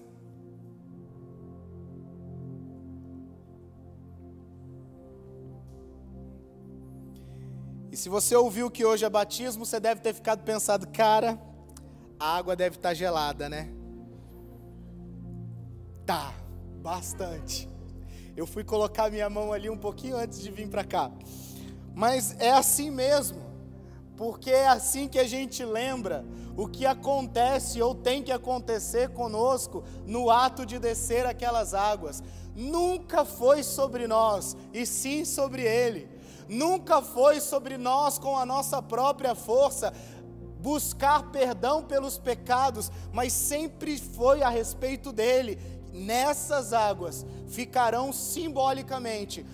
[7.92, 11.38] E se você ouviu que hoje é batismo, você deve ter ficado pensando, cara,
[12.18, 13.70] a água deve estar gelada, né?
[16.06, 16.32] Tá,
[16.80, 17.68] bastante.
[18.34, 21.12] Eu fui colocar minha mão ali um pouquinho antes de vir para cá.
[21.94, 23.47] Mas é assim mesmo
[24.18, 26.24] porque é assim que a gente lembra
[26.56, 32.20] o que acontece ou tem que acontecer conosco no ato de descer aquelas águas.
[32.56, 36.10] nunca foi sobre nós, e sim sobre Ele.
[36.48, 39.92] Nunca foi sobre nós com a nossa própria força
[40.60, 45.60] buscar perdão pelos pecados, mas sempre foi a respeito dele.
[45.92, 49.46] Nessas águas ficarão simbolicamente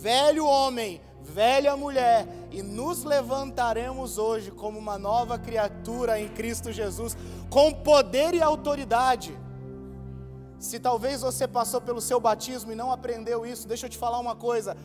[0.00, 7.16] velho homem, velha mulher, e nos levantaremos hoje como uma nova criatura em Cristo Jesus,
[7.48, 9.36] com poder e autoridade.
[10.58, 14.20] Se talvez você passou pelo seu batismo e não aprendeu isso, deixa eu te falar
[14.20, 14.76] uma coisa.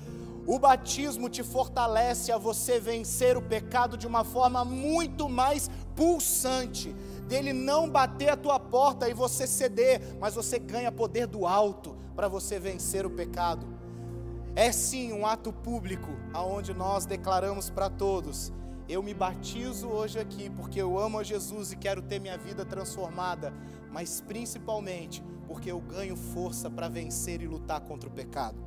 [0.47, 6.95] O batismo te fortalece a você vencer o pecado de uma forma muito mais pulsante,
[7.27, 11.97] dele não bater a tua porta e você ceder, mas você ganha poder do alto
[12.15, 13.76] para você vencer o pecado.
[14.57, 18.51] É sim um ato público aonde nós declaramos para todos:
[18.89, 22.65] eu me batizo hoje aqui porque eu amo a Jesus e quero ter minha vida
[22.65, 23.53] transformada,
[23.91, 28.57] mas principalmente porque eu ganho força para vencer e lutar contra o pecado.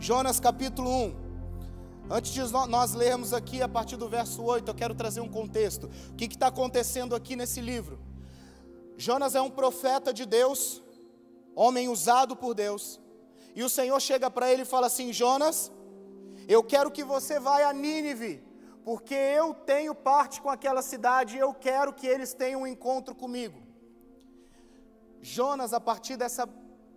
[0.00, 1.14] Jonas capítulo 1.
[2.10, 5.88] Antes de nós lermos aqui a partir do verso 8, eu quero trazer um contexto.
[6.10, 8.00] O que está acontecendo aqui nesse livro?
[8.96, 10.82] Jonas é um profeta de Deus,
[11.54, 13.00] homem usado por Deus,
[13.54, 15.70] e o Senhor chega para ele e fala assim: Jonas,
[16.48, 18.42] eu quero que você vá a Nínive,
[18.84, 23.14] porque eu tenho parte com aquela cidade e eu quero que eles tenham um encontro
[23.14, 23.60] comigo.
[25.20, 26.48] Jonas, a partir dessa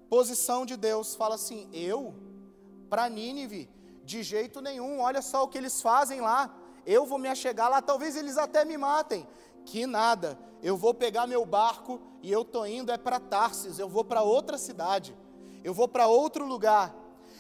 [0.10, 2.16] posição de Deus, fala assim: Eu,
[2.90, 3.70] para Nínive,
[4.04, 6.56] de jeito nenhum, olha só o que eles fazem lá,
[6.86, 9.28] eu vou me achegar lá, talvez eles até me matem.
[9.66, 13.90] Que nada, eu vou pegar meu barco e eu tô indo é para Tarsis, eu
[13.90, 15.16] vou para outra cidade
[15.66, 16.96] eu vou para outro lugar.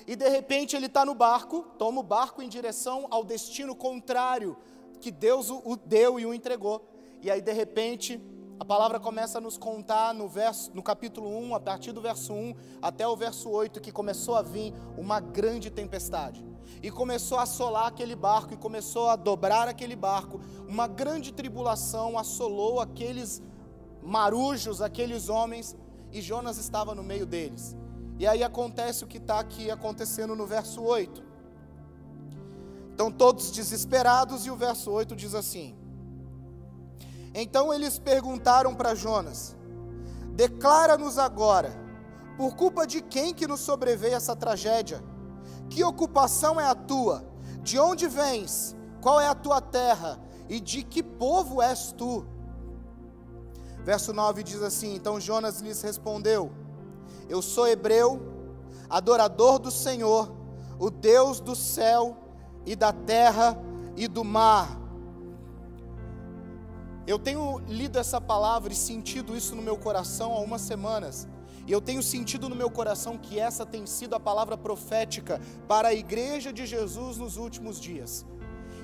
[0.07, 4.57] E de repente ele está no barco, toma o barco em direção ao destino contrário
[4.99, 6.89] que Deus o deu e o entregou.
[7.21, 8.19] E aí de repente
[8.59, 12.33] a palavra começa a nos contar no, verso, no capítulo 1, a partir do verso
[12.33, 16.43] 1 até o verso 8, que começou a vir uma grande tempestade.
[16.81, 20.41] E começou a assolar aquele barco, e começou a dobrar aquele barco.
[20.67, 23.39] Uma grande tribulação assolou aqueles
[24.01, 25.75] marujos, aqueles homens,
[26.11, 27.75] e Jonas estava no meio deles.
[28.17, 31.23] E aí acontece o que está aqui acontecendo no verso 8.
[32.93, 35.75] Então todos desesperados, e o verso 8 diz assim:
[37.33, 39.55] Então eles perguntaram para Jonas:
[40.33, 41.75] Declara-nos agora,
[42.37, 45.03] por culpa de quem que nos sobreveio essa tragédia?
[45.69, 47.25] Que ocupação é a tua?
[47.61, 48.75] De onde vens?
[49.01, 50.19] Qual é a tua terra?
[50.47, 52.25] E de que povo és tu?
[53.83, 56.51] Verso 9 diz assim: Então Jonas lhes respondeu:
[57.29, 58.21] eu sou hebreu,
[58.89, 60.31] adorador do Senhor,
[60.79, 62.17] o Deus do céu
[62.65, 63.57] e da terra
[63.95, 64.79] e do mar.
[67.07, 71.27] Eu tenho lido essa palavra e sentido isso no meu coração há umas semanas.
[71.67, 75.89] E eu tenho sentido no meu coração que essa tem sido a palavra profética para
[75.89, 78.25] a igreja de Jesus nos últimos dias.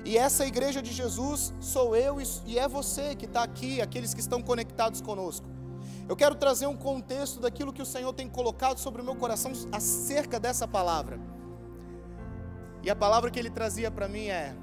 [0.04, 4.20] E essa igreja de Jesus sou eu e é você que está aqui, aqueles que
[4.20, 5.46] estão conectados conosco.
[6.08, 9.52] Eu quero trazer um contexto daquilo que o Senhor tem colocado sobre o meu coração
[9.70, 11.18] acerca dessa palavra.
[12.82, 14.54] E a palavra que ele trazia para mim é: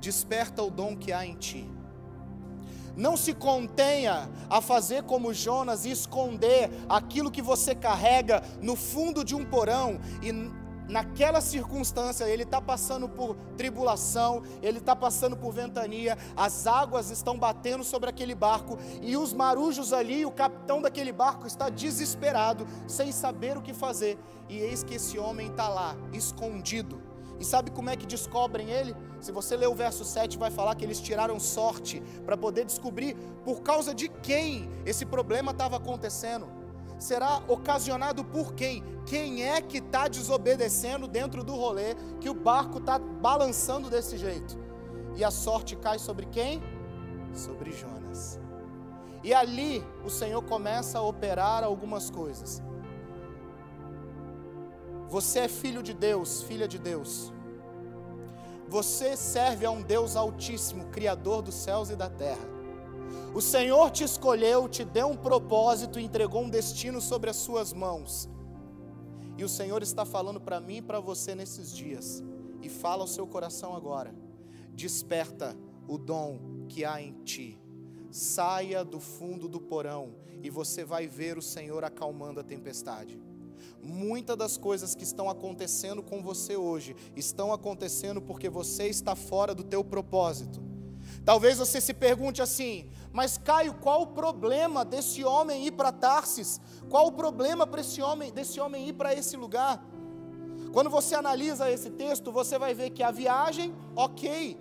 [0.00, 1.70] desperta o dom que há em ti.
[2.96, 9.24] Não se contenha a fazer como Jonas e esconder aquilo que você carrega no fundo
[9.24, 10.30] de um porão e
[10.88, 17.38] naquela circunstância, ele está passando por tribulação, ele está passando por ventania, as águas estão
[17.38, 23.12] batendo sobre aquele barco e os marujos ali, o capitão daquele barco está desesperado, sem
[23.12, 24.18] saber o que fazer.
[24.48, 27.00] E eis que esse homem está lá, escondido.
[27.40, 28.94] E sabe como é que descobrem ele?
[29.20, 33.16] Se você ler o verso 7, vai falar que eles tiraram sorte para poder descobrir
[33.44, 36.61] por causa de quem esse problema estava acontecendo
[37.02, 38.82] será ocasionado por quem?
[39.04, 44.56] Quem é que está desobedecendo dentro do rolê que o barco está balançando desse jeito?
[45.16, 46.62] E a sorte cai sobre quem?
[47.34, 48.40] Sobre Jonas.
[49.22, 52.62] E ali o Senhor começa a operar algumas coisas.
[55.08, 57.32] Você é filho de Deus, filha de Deus.
[58.68, 62.51] Você serve a um Deus Altíssimo, Criador dos céus e da terra.
[63.34, 68.28] O Senhor te escolheu, te deu um propósito entregou um destino sobre as suas mãos.
[69.38, 72.22] E o Senhor está falando para mim e para você nesses dias.
[72.60, 74.14] E fala ao seu coração agora.
[74.74, 75.56] Desperta
[75.88, 77.58] o dom que há em ti.
[78.10, 83.18] Saia do fundo do porão e você vai ver o Senhor acalmando a tempestade.
[83.82, 89.54] Muitas das coisas que estão acontecendo com você hoje estão acontecendo porque você está fora
[89.54, 90.71] do teu propósito.
[91.24, 96.60] Talvez você se pergunte assim: mas Caio, qual o problema desse homem ir para Tarsis?
[96.88, 99.84] Qual o problema para esse homem, desse homem ir para esse lugar?
[100.72, 104.58] Quando você analisa esse texto, você vai ver que a viagem, ok.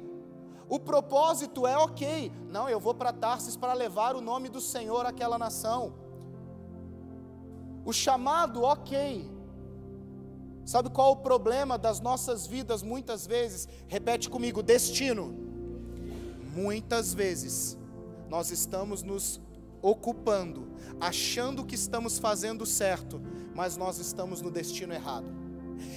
[0.67, 2.31] O propósito é ok.
[2.49, 5.93] Não, eu vou para Tarsis para levar o nome do Senhor àquela nação.
[7.85, 9.31] O chamado, ok.
[10.65, 13.67] Sabe qual o problema das nossas vidas muitas vezes?
[13.87, 15.40] Repete comigo: destino.
[16.53, 17.77] Muitas vezes
[18.29, 19.41] nós estamos nos
[19.81, 20.67] ocupando,
[20.99, 23.21] achando que estamos fazendo certo,
[23.55, 25.41] mas nós estamos no destino errado.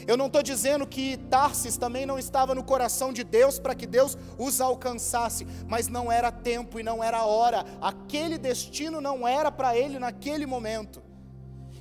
[0.06, 3.86] Eu não estou dizendo que Tarsis também não estava no coração de Deus para que
[3.86, 9.52] Deus os alcançasse, mas não era tempo e não era hora, aquele destino não era
[9.52, 11.02] para ele naquele momento.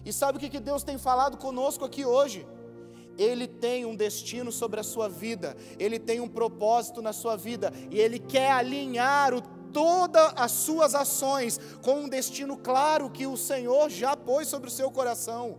[0.05, 2.45] E sabe o que que Deus tem falado conosco aqui hoje?
[3.18, 7.72] Ele tem um destino sobre a sua vida, ele tem um propósito na sua vida,
[7.91, 13.35] e ele quer alinhar o, todas as suas ações com um destino claro que o
[13.35, 15.57] Senhor já pôs sobre o seu coração.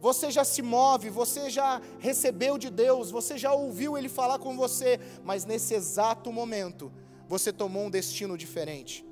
[0.00, 4.56] Você já se move, você já recebeu de Deus, você já ouviu Ele falar com
[4.56, 6.90] você, mas nesse exato momento,
[7.28, 9.04] você tomou um destino diferente.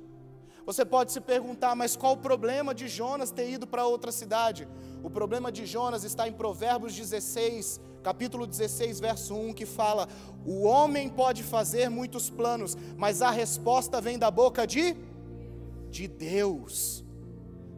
[0.69, 4.67] Você pode se perguntar, mas qual o problema de Jonas ter ido para outra cidade?
[5.01, 10.07] O problema de Jonas está em Provérbios 16, capítulo 16, verso 1, que fala:
[10.45, 14.95] O homem pode fazer muitos planos, mas a resposta vem da boca de
[15.89, 17.03] de Deus.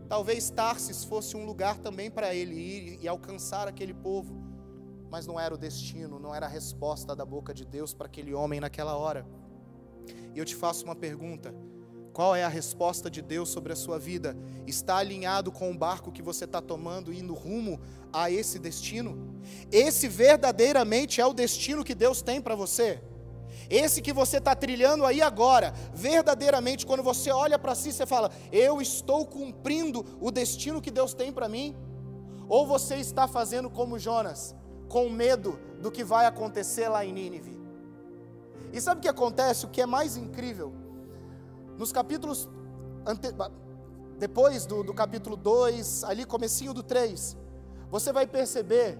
[0.10, 4.36] Talvez Tarsis fosse um lugar também para ele ir e alcançar aquele povo,
[5.10, 8.34] mas não era o destino, não era a resposta da boca de Deus para aquele
[8.34, 9.26] homem naquela hora.
[10.36, 11.56] E eu te faço uma pergunta:
[12.22, 14.38] qual é a resposta de Deus sobre a sua vida?
[14.68, 17.82] Está alinhado com o barco que você está tomando, indo rumo
[18.14, 19.42] a esse destino?
[19.72, 23.02] Esse verdadeiramente é o destino que Deus tem para você?
[23.68, 28.30] Esse que você está trilhando aí agora, verdadeiramente, quando você olha para si, você fala:
[28.52, 31.76] Eu estou cumprindo o destino que Deus tem para mim?
[32.48, 34.54] Ou você está fazendo como Jonas,
[34.88, 37.60] com medo do que vai acontecer lá em Nínive?
[38.72, 39.66] E sabe o que acontece?
[39.66, 40.81] O que é mais incrível?
[41.78, 42.50] Nos capítulos
[43.06, 43.30] ante...
[44.18, 47.38] depois do, do capítulo 2, ali comecinho do 3,
[47.90, 48.98] você vai perceber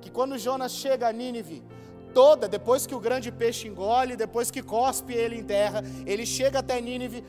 [0.00, 1.62] que quando Jonas chega a Nínive,
[2.12, 6.58] toda, depois que o grande peixe engole, depois que cospe ele em terra, ele chega
[6.58, 7.24] até Nínive,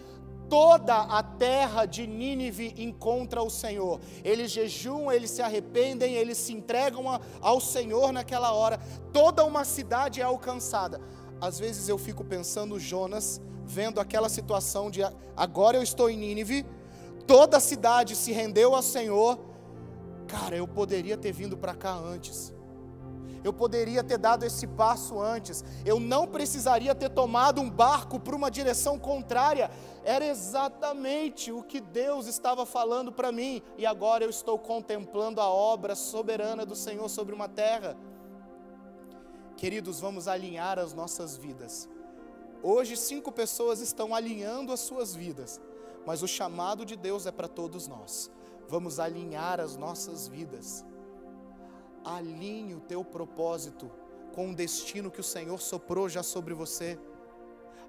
[0.49, 3.99] toda a terra de Nínive encontra o Senhor.
[4.23, 8.79] Eles jejuam, eles se arrependem, eles se entregam a, ao Senhor naquela hora.
[9.11, 10.99] Toda uma cidade é alcançada.
[11.39, 13.41] Às vezes eu fico pensando Jonas
[13.73, 15.01] vendo aquela situação de
[15.35, 16.65] agora eu estou em Nínive,
[17.25, 19.39] toda a cidade se rendeu ao Senhor.
[20.27, 22.53] Cara, eu poderia ter vindo para cá antes.
[23.43, 25.65] Eu poderia ter dado esse passo antes.
[25.83, 29.69] Eu não precisaria ter tomado um barco para uma direção contrária.
[30.05, 33.61] Era exatamente o que Deus estava falando para mim.
[33.77, 37.97] E agora eu estou contemplando a obra soberana do Senhor sobre uma terra.
[39.57, 41.89] Queridos, vamos alinhar as nossas vidas.
[42.65, 45.59] Hoje, cinco pessoas estão alinhando as suas vidas,
[46.05, 48.31] mas o chamado de Deus é para todos nós.
[48.69, 50.85] Vamos alinhar as nossas vidas.
[52.05, 53.91] Alinhe o teu propósito
[54.33, 56.97] com o destino que o Senhor soprou já sobre você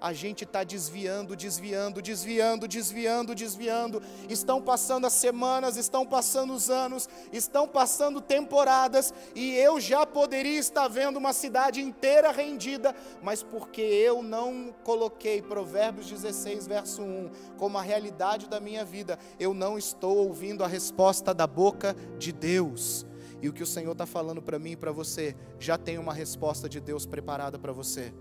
[0.00, 4.02] a gente está desviando, desviando, desviando, desviando, desviando.
[4.28, 10.58] Estão passando as semanas, estão passando os anos, estão passando temporadas, e eu já poderia
[10.58, 17.30] estar vendo uma cidade inteira rendida, mas porque eu não coloquei Provérbios 16, verso 1
[17.56, 22.32] como a realidade da minha vida, eu não estou ouvindo a resposta da boca de
[22.32, 23.06] Deus.
[23.40, 26.14] E o que o Senhor está falando para mim e para você, já tem uma
[26.14, 28.12] resposta de Deus preparada para você.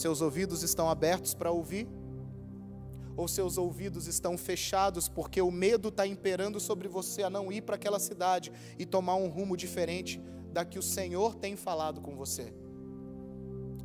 [0.00, 1.86] Seus ouvidos estão abertos para ouvir?
[3.18, 7.60] Ou seus ouvidos estão fechados porque o medo está imperando sobre você a não ir
[7.60, 10.18] para aquela cidade e tomar um rumo diferente
[10.54, 12.50] da que o Senhor tem falado com você?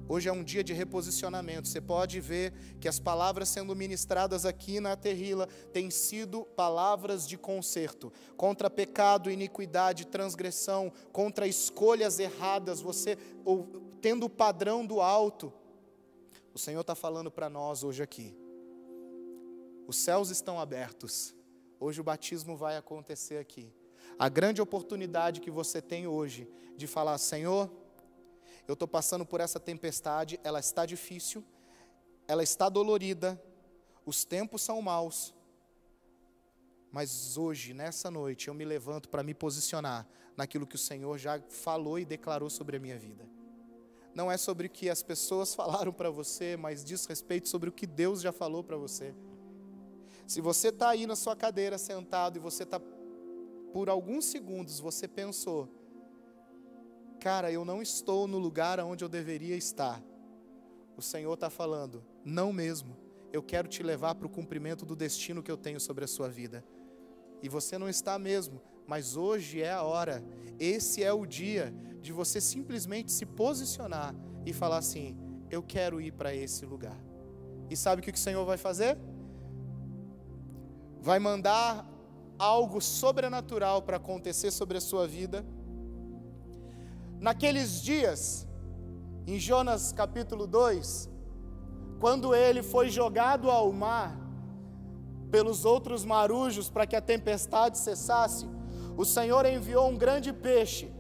[0.08, 1.68] Hoje é um dia de reposicionamento.
[1.68, 7.38] Você pode ver que as palavras sendo ministradas aqui na Terrila têm sido palavras de
[7.38, 13.66] conserto contra pecado, iniquidade, transgressão, contra escolhas erradas, você ou,
[14.02, 15.52] tendo o padrão do alto.
[16.56, 18.34] O Senhor está falando para nós hoje aqui.
[19.86, 21.36] Os céus estão abertos.
[21.78, 23.74] Hoje o batismo vai acontecer aqui.
[24.18, 27.70] A grande oportunidade que você tem hoje de falar: Senhor,
[28.66, 31.44] eu estou passando por essa tempestade, ela está difícil,
[32.26, 33.38] ela está dolorida,
[34.06, 35.34] os tempos são maus,
[36.90, 40.08] mas hoje, nessa noite, eu me levanto para me posicionar
[40.38, 43.35] naquilo que o Senhor já falou e declarou sobre a minha vida.
[44.16, 47.74] Não é sobre o que as pessoas falaram para você, mas diz respeito sobre o
[47.74, 49.14] que Deus já falou para você.
[50.26, 52.82] Se você está aí na sua cadeira sentado e você está,
[53.72, 55.70] por alguns segundos, você pensou,
[57.20, 60.02] cara, eu não estou no lugar onde eu deveria estar.
[60.98, 62.98] O Senhor está falando, não mesmo.
[63.32, 66.30] Eu quero te levar para o cumprimento do destino que eu tenho sobre a sua
[66.30, 66.64] vida.
[67.44, 70.24] E você não está mesmo, mas hoje é a hora,
[70.60, 75.18] esse é o dia de você simplesmente se posicionar e falar assim:
[75.50, 76.98] eu quero ir para esse lugar.
[77.70, 78.98] E sabe o que o Senhor vai fazer?
[81.02, 81.88] Vai mandar
[82.38, 85.46] algo sobrenatural para acontecer sobre a sua vida.
[87.20, 88.48] Naqueles dias,
[89.26, 91.10] em Jonas capítulo 2,
[92.00, 94.16] quando ele foi jogado ao mar
[95.32, 98.48] pelos outros marujos para que a tempestade cessasse,
[98.98, 100.94] o Senhor enviou um grande peixe,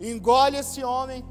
[0.00, 1.24] engole esse homem.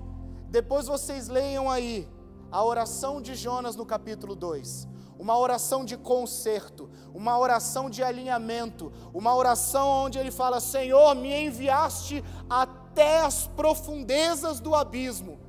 [0.49, 2.07] Depois vocês leiam aí
[2.51, 4.88] a oração de Jonas no capítulo 2.
[5.19, 11.34] Uma oração de conserto, uma oração de alinhamento, uma oração onde ele fala: Senhor, me
[11.45, 15.47] enviaste até as profundezas do abismo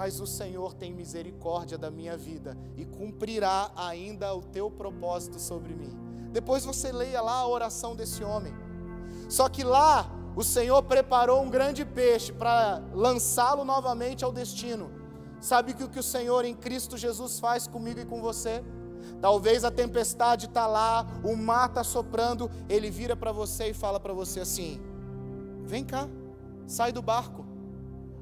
[0.00, 5.74] mas o Senhor tem misericórdia da minha vida e cumprirá ainda o teu propósito sobre
[5.74, 5.94] mim.
[6.32, 8.54] Depois você leia lá a oração desse homem.
[9.30, 14.90] Só que lá o Senhor preparou um grande peixe para lançá-lo novamente ao destino.
[15.40, 18.62] Sabe que o que o Senhor em Cristo Jesus faz comigo e com você?
[19.20, 24.00] Talvez a tempestade está lá, o mar está soprando, ele vira para você e fala
[24.00, 24.80] para você assim:
[25.62, 26.08] vem cá,
[26.66, 27.46] sai do barco.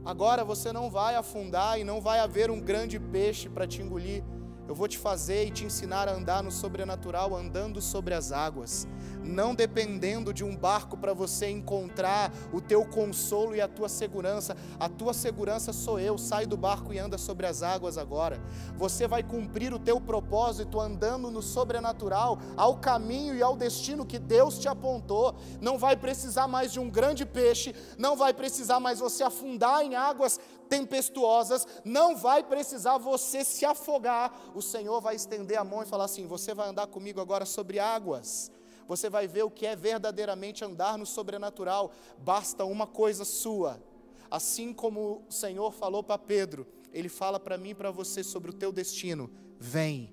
[0.05, 4.22] Agora você não vai afundar e não vai haver um grande peixe para te engolir.
[4.69, 8.86] Eu vou te fazer e te ensinar a andar no sobrenatural, andando sobre as águas,
[9.24, 14.55] não dependendo de um barco para você encontrar o teu consolo e a tua segurança.
[14.78, 16.19] A tua segurança sou eu.
[16.19, 18.39] Sai do barco e anda sobre as águas agora.
[18.77, 24.19] Você vai cumprir o teu propósito andando no sobrenatural, ao caminho e ao destino que
[24.19, 25.35] Deus te apontou.
[25.62, 29.95] Não vai precisar mais de um grande peixe, não vai precisar mais você afundar em
[29.95, 30.39] águas
[30.69, 34.53] tempestuosas, não vai precisar você se afogar.
[34.55, 37.78] O Senhor vai estender a mão e falar assim: Você vai andar comigo agora sobre
[37.78, 38.51] águas.
[38.86, 41.93] Você vai ver o que é verdadeiramente andar no sobrenatural.
[42.19, 43.82] Basta uma coisa sua.
[44.31, 48.51] Assim como o Senhor falou para Pedro, Ele fala para mim e para você sobre
[48.51, 50.12] o teu destino: Vem.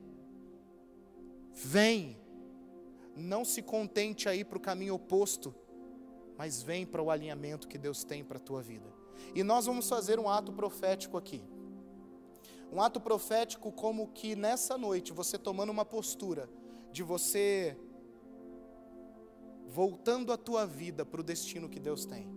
[1.54, 2.18] Vem.
[3.16, 5.56] Não se contente aí para o caminho oposto,
[6.38, 8.95] mas vem para o alinhamento que Deus tem para a tua vida.
[9.34, 11.44] E nós vamos fazer um ato profético aqui.
[12.72, 16.50] Um ato profético como que nessa noite, você tomando uma postura
[16.92, 17.78] de você
[19.68, 22.28] voltando a tua vida para o destino que Deus tem.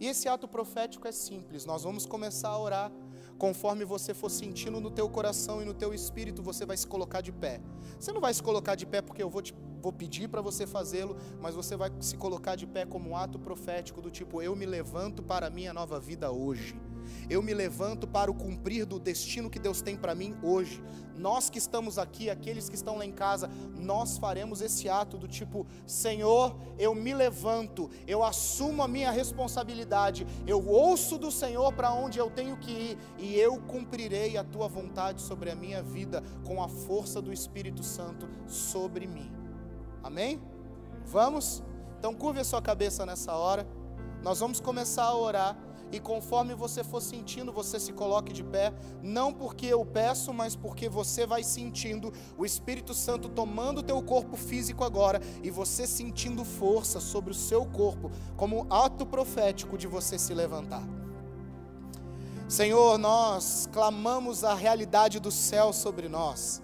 [0.00, 2.92] E esse ato profético é simples, nós vamos começar a orar
[3.38, 7.20] conforme você for sentindo no teu coração e no teu espírito, você vai se colocar
[7.20, 7.60] de pé.
[7.98, 10.66] Você não vai se colocar de pé porque eu vou te vou pedir para você
[10.66, 14.56] fazê-lo, mas você vai se colocar de pé como um ato profético do tipo eu
[14.56, 16.76] me levanto para a minha nova vida hoje.
[17.28, 20.82] Eu me levanto para o cumprir do destino que Deus tem para mim hoje.
[21.16, 25.26] Nós que estamos aqui, aqueles que estão lá em casa, nós faremos esse ato do
[25.26, 31.92] tipo: Senhor, eu me levanto, eu assumo a minha responsabilidade, eu ouço do Senhor para
[31.92, 36.22] onde eu tenho que ir e eu cumprirei a tua vontade sobre a minha vida
[36.44, 39.30] com a força do Espírito Santo sobre mim.
[40.02, 40.40] Amém?
[41.04, 41.62] Vamos?
[41.98, 43.66] Então curve a sua cabeça nessa hora.
[44.22, 45.56] Nós vamos começar a orar.
[45.90, 50.54] E conforme você for sentindo, você se coloque de pé, não porque eu peço, mas
[50.54, 55.86] porque você vai sentindo o Espírito Santo tomando o teu corpo físico agora e você
[55.86, 60.86] sentindo força sobre o seu corpo, como ato profético de você se levantar.
[62.48, 66.62] Senhor, nós clamamos a realidade do céu sobre nós.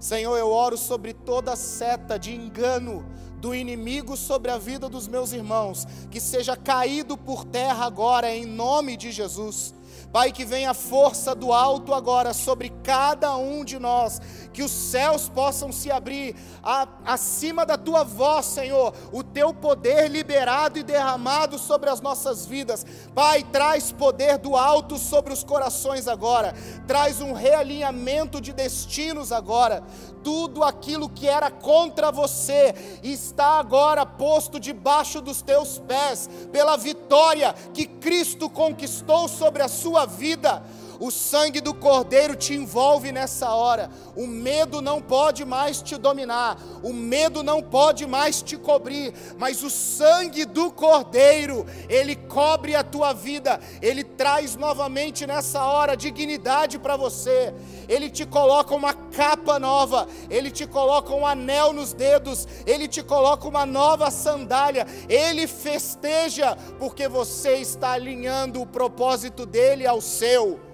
[0.00, 3.06] Senhor, eu oro sobre toda seta de engano
[3.42, 8.46] do inimigo sobre a vida dos meus irmãos, que seja caído por terra agora, em
[8.46, 9.74] nome de Jesus.
[10.12, 14.20] Pai, que venha a força do alto agora sobre cada um de nós,
[14.52, 20.10] que os céus possam se abrir a, acima da tua voz, Senhor, o teu poder
[20.10, 22.84] liberado e derramado sobre as nossas vidas.
[23.14, 26.54] Pai, traz poder do alto sobre os corações agora,
[26.86, 29.82] traz um realinhamento de destinos agora.
[30.22, 37.54] Tudo aquilo que era contra você está agora posto debaixo dos teus pés, pela vitória
[37.72, 40.62] que Cristo conquistou sobre a sua vida
[41.02, 43.90] O sangue do Cordeiro te envolve nessa hora.
[44.14, 46.56] O medo não pode mais te dominar.
[46.80, 49.12] O medo não pode mais te cobrir.
[49.36, 53.58] Mas o sangue do Cordeiro, ele cobre a tua vida.
[53.82, 57.52] Ele traz novamente nessa hora dignidade para você.
[57.88, 60.06] Ele te coloca uma capa nova.
[60.30, 62.46] Ele te coloca um anel nos dedos.
[62.64, 64.86] Ele te coloca uma nova sandália.
[65.08, 70.70] Ele festeja porque você está alinhando o propósito dele ao seu.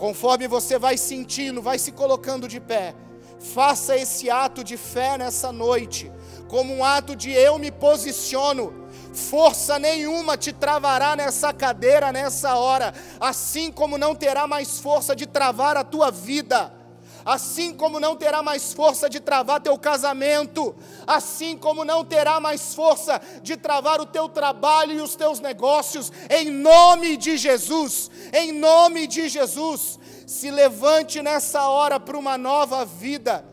[0.00, 2.94] Conforme você vai sentindo, vai se colocando de pé,
[3.38, 6.10] faça esse ato de fé nessa noite,
[6.48, 8.88] como um ato de eu me posiciono.
[9.12, 15.26] Força nenhuma te travará nessa cadeira, nessa hora, assim como não terá mais força de
[15.26, 16.79] travar a tua vida
[17.24, 20.74] assim como não terá mais força de travar teu casamento,
[21.06, 26.12] assim como não terá mais força de travar o teu trabalho e os teus negócios,
[26.28, 32.84] em nome de Jesus, em nome de Jesus, se levante nessa hora para uma nova
[32.84, 33.44] vida.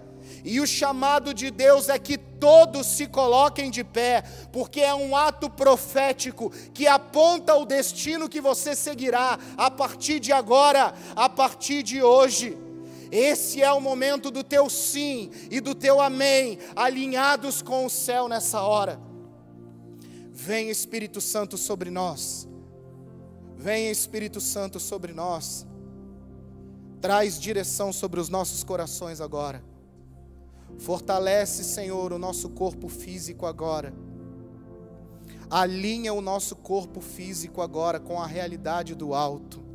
[0.44, 5.15] E o chamado de Deus é que todos se coloquem de pé, porque é um
[5.15, 11.84] ato profético que aponta o destino que você seguirá a partir de agora, a partir
[11.84, 12.66] de hoje.
[13.11, 18.27] Esse é o momento do teu sim e do teu amém, alinhados com o céu
[18.27, 18.99] nessa hora.
[20.31, 22.47] Vem Espírito Santo sobre nós.
[23.55, 25.65] Vem Espírito Santo sobre nós.
[27.01, 29.63] Traz direção sobre os nossos corações agora.
[30.77, 33.93] Fortalece, Senhor, o nosso corpo físico agora.
[35.49, 39.66] Alinha o nosso corpo físico agora com a realidade do alto.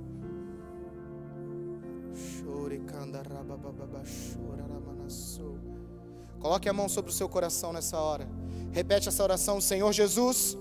[6.41, 8.29] Coloque a mão sobre o seu coração nessa hora.
[8.73, 10.57] Repete essa oração, Senhor Jesus.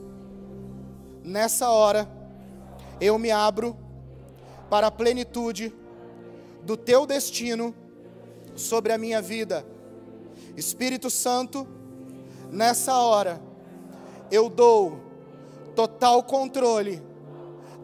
[1.23, 2.07] Nessa hora,
[2.99, 3.75] eu me abro
[4.69, 5.73] para a plenitude
[6.63, 7.73] do teu destino
[8.55, 9.65] sobre a minha vida.
[10.55, 11.67] Espírito Santo,
[12.51, 13.41] nessa hora,
[14.29, 14.99] eu dou
[15.75, 17.01] total controle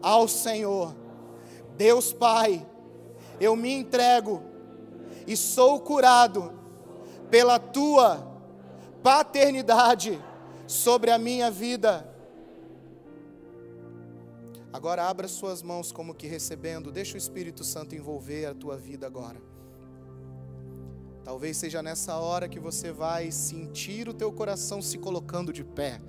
[0.02, 0.94] ao Senhor.
[1.76, 2.66] Deus Pai,
[3.40, 4.42] eu me entrego
[5.26, 6.52] e sou curado
[7.30, 8.26] pela tua
[9.02, 10.18] paternidade
[10.66, 12.08] sobre a minha vida.
[14.72, 19.06] Agora abra suas mãos como que recebendo, deixa o Espírito Santo envolver a tua vida
[19.06, 19.40] agora.
[21.24, 26.00] Talvez seja nessa hora que você vai sentir o teu coração se colocando de pé,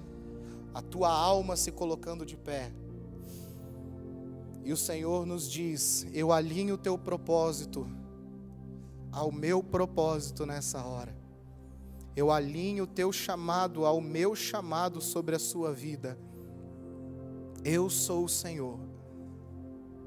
[0.73, 2.71] a tua alma se colocando de pé.
[4.63, 7.87] E o Senhor nos diz: Eu alinho o teu propósito
[9.11, 11.15] ao meu propósito nessa hora.
[12.15, 16.17] Eu alinho o teu chamado ao meu chamado sobre a sua vida.
[17.63, 18.79] Eu sou o Senhor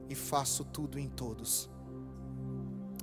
[0.09, 1.71] e faço tudo em todos.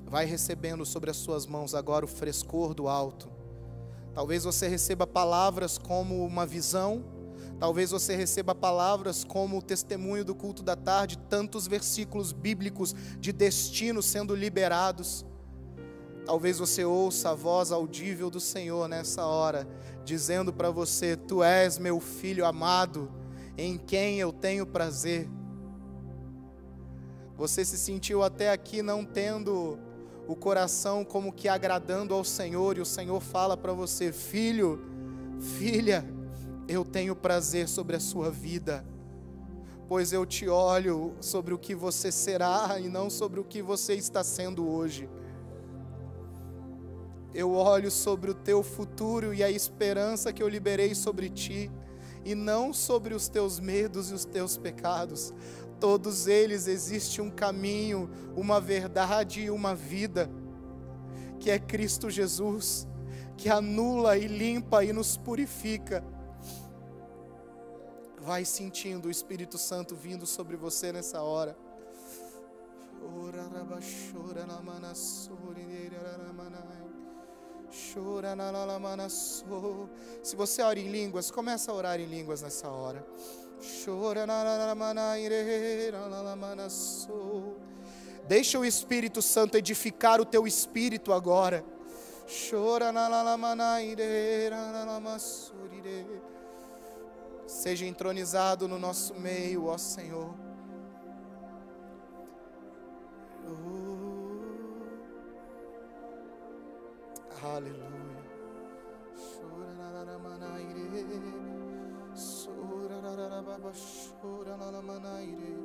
[0.06, 3.30] Vai recebendo sobre as suas mãos agora o frescor do alto.
[4.14, 7.04] Talvez você receba palavras como uma visão,
[7.60, 13.34] talvez você receba palavras como o testemunho do culto da tarde, tantos versículos bíblicos de
[13.34, 15.26] destino sendo liberados.
[16.26, 19.68] Talvez você ouça a voz audível do Senhor nessa hora,
[20.06, 23.12] dizendo para você: Tu és meu filho amado,
[23.58, 25.30] em quem eu tenho prazer.
[27.36, 29.80] Você se sentiu até aqui não tendo
[30.28, 34.80] o coração como que agradando ao Senhor, e o Senhor fala para você: Filho,
[35.58, 36.06] filha,
[36.70, 38.86] eu tenho prazer sobre a sua vida,
[39.90, 43.96] pois eu te olho sobre o que você será e não sobre o que você
[43.96, 45.10] está sendo hoje
[47.34, 51.72] eu olho sobre o teu futuro e a esperança que eu liberei sobre ti,
[52.26, 55.34] e não sobre os teus medos e os teus pecados.
[55.80, 60.30] Todos eles existe um caminho, uma verdade e uma vida,
[61.40, 62.88] que é Cristo Jesus,
[63.38, 66.04] que anula e limpa e nos purifica.
[68.30, 71.58] Vai sentindo o Espírito Santo vindo sobre você nessa hora.
[73.18, 73.50] Ora,
[80.22, 83.04] se você ora em línguas, começa a orar em línguas nessa hora.
[88.28, 91.66] Deixa o Espírito Santo edificar o teu espírito agora.
[92.28, 93.18] Seja entronizado
[94.86, 96.00] no nosso meio, ó Senhor.
[96.00, 96.20] Aleluia.
[96.20, 96.39] Chora
[109.80, 111.20] na na na manaire.
[112.14, 115.58] Sora na na na baba chora na na manaire.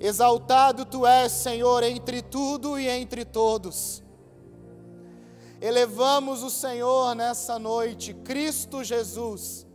[0.00, 4.02] Exaltado tu és, Senhor, entre tudo e entre todos.
[5.60, 9.66] Elevamos o Senhor nessa noite, Cristo Jesus,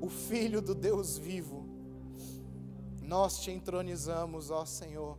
[0.00, 1.68] o Filho do Deus vivo.
[3.02, 5.18] Nós te entronizamos, ó Senhor.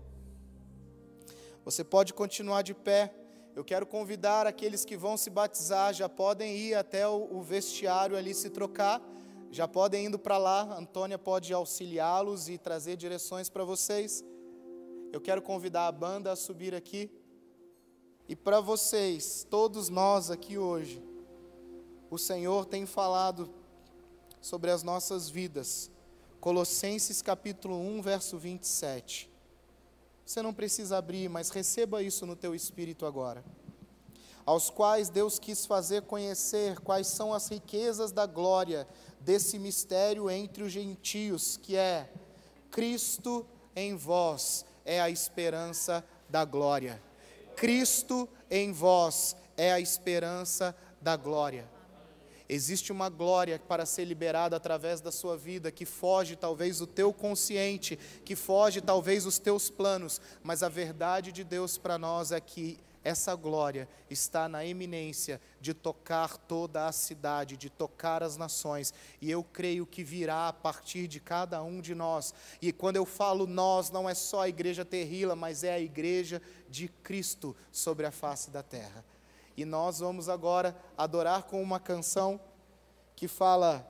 [1.65, 3.13] Você pode continuar de pé.
[3.55, 8.33] Eu quero convidar aqueles que vão se batizar, já podem ir até o, vestiário ali
[8.33, 9.01] se trocar,
[9.55, 10.77] já podem indo para lá.
[10.77, 14.21] Antônia pode auxiliá-los e trazer direções para vocês.
[15.13, 17.09] Eu quero convidar a banda a subir aqui.
[18.27, 21.01] E para vocês, todos nós aqui hoje,
[22.09, 23.49] o Senhor tem falado
[24.41, 25.89] sobre as nossas vidas.
[26.41, 29.31] Colossenses capítulo 1, verso 27.
[30.25, 33.41] Você não precisa abrir, mas receba isso no teu espírito agora.
[34.45, 38.85] Aos quais Deus quis fazer conhecer quais são as riquezas da glória
[39.25, 42.07] desse mistério entre os gentios, que é
[42.69, 43.45] Cristo
[43.75, 47.01] em vós é a esperança da glória.
[47.55, 51.67] Cristo em vós é a esperança da glória.
[52.47, 57.11] Existe uma glória para ser liberada através da sua vida, que foge talvez o teu
[57.11, 62.39] consciente, que foge talvez os teus planos, mas a verdade de Deus para nós é
[62.39, 68.91] que essa glória está na eminência de tocar toda a cidade, de tocar as nações,
[69.21, 72.33] e eu creio que virá a partir de cada um de nós.
[72.59, 76.41] E quando eu falo nós, não é só a igreja terrila, mas é a igreja
[76.67, 79.05] de Cristo sobre a face da terra.
[79.55, 82.41] E nós vamos agora adorar com uma canção
[83.15, 83.87] que fala: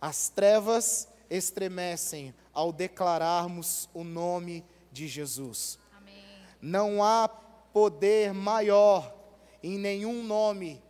[0.00, 5.80] As trevas estremecem ao declararmos o nome de Jesus.
[5.96, 6.14] Amém.
[6.60, 7.28] Não há
[7.72, 9.14] poder maior
[9.62, 10.82] em nenhum nome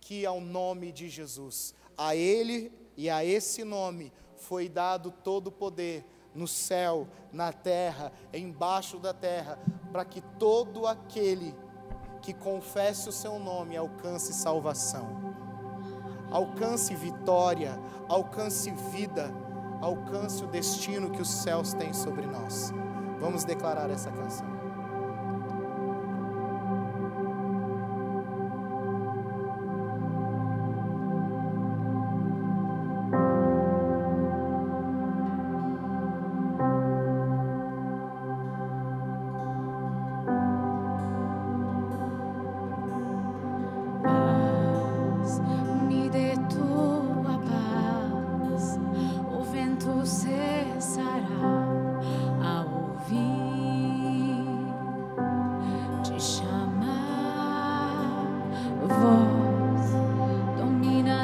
[0.00, 1.74] que ao nome de Jesus.
[1.96, 6.04] A Ele e a esse nome foi dado todo o poder
[6.34, 9.58] no céu, na terra, embaixo da terra,
[9.90, 11.54] para que todo aquele
[12.22, 15.06] que confesse o seu nome alcance salvação,
[16.30, 17.78] alcance vitória,
[18.08, 19.32] alcance vida,
[19.80, 22.72] alcance o destino que os céus têm sobre nós.
[23.18, 24.57] Vamos declarar essa canção.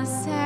[0.05, 0.44] myself.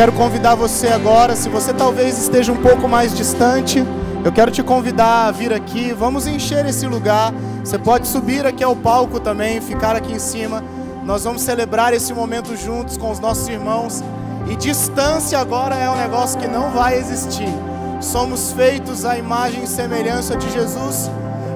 [0.00, 3.84] Quero convidar você agora, se você talvez esteja um pouco mais distante,
[4.24, 5.92] eu quero te convidar a vir aqui.
[5.92, 7.34] Vamos encher esse lugar.
[7.62, 10.64] Você pode subir aqui ao palco também, ficar aqui em cima.
[11.04, 14.02] Nós vamos celebrar esse momento juntos com os nossos irmãos.
[14.50, 17.52] E distância agora é um negócio que não vai existir.
[18.00, 21.10] Somos feitos à imagem e semelhança de Jesus.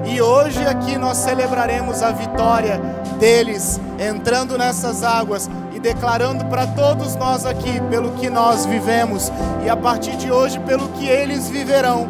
[0.05, 2.79] E hoje aqui nós celebraremos a vitória
[3.19, 5.49] deles entrando nessas águas
[5.85, 9.31] declarando para todos nós aqui pelo que nós vivemos
[9.63, 12.07] e a partir de hoje pelo que eles viverão.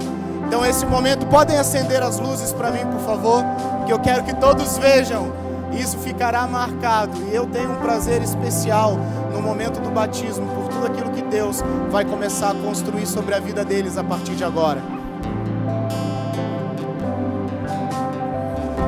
[0.47, 3.43] Então, esse momento, podem acender as luzes para mim, por favor,
[3.85, 5.29] que eu quero que todos vejam.
[5.73, 8.97] Isso ficará marcado e eu tenho um prazer especial
[9.33, 11.61] no momento do batismo por tudo aquilo que Deus
[11.91, 14.81] vai começar a construir sobre a vida deles a partir de agora.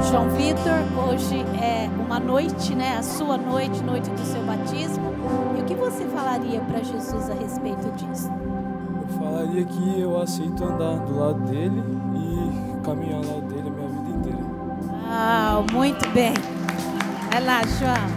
[0.10, 2.96] João Vitor, hoje é uma noite, né?
[2.98, 4.42] A sua noite, noite do seu
[6.78, 8.30] para Jesus a respeito disso?
[9.02, 11.84] Eu falaria que eu aceito andar do lado dele
[12.14, 14.40] e caminhar ao lado dele a minha vida inteira.
[15.10, 16.34] Ah, muito bem.
[17.32, 18.17] Vai lá, João.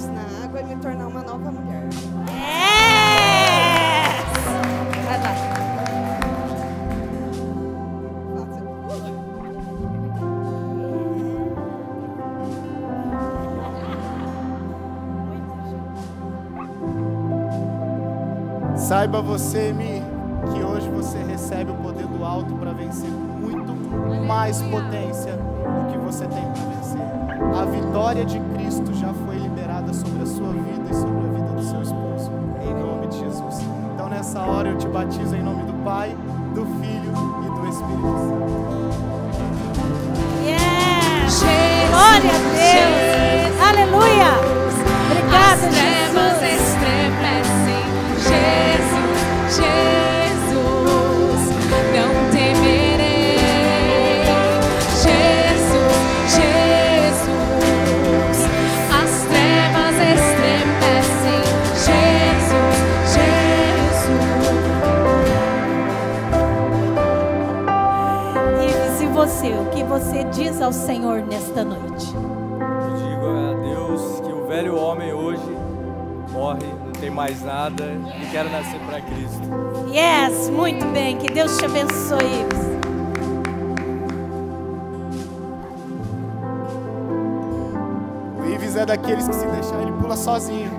[0.00, 1.86] Na água e me tornar uma nova mulher.
[1.92, 3.12] Yes!
[5.04, 5.34] Vai lá.
[18.76, 20.02] Saiba você, Mi,
[20.52, 23.72] que hoje você recebe o poder do alto para vencer com muito
[24.26, 27.02] mais potência do que você tem para vencer.
[27.54, 29.21] A vitória de Cristo já foi
[77.22, 77.84] mais nada
[78.20, 79.48] e quero nascer para Cristo.
[79.94, 81.16] Yes, muito bem.
[81.16, 82.18] Que Deus te abençoe.
[88.40, 90.72] O Ives é daqueles que se deixar ele pula sozinho.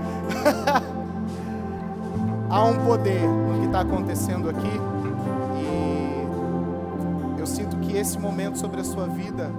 [2.51, 4.81] Há um poder no que está acontecendo aqui
[5.61, 9.49] e eu sinto que esse momento sobre a sua vida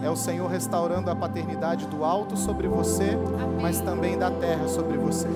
[0.00, 3.18] é o Senhor restaurando a paternidade do alto sobre você,
[3.60, 5.26] mas também da terra sobre você.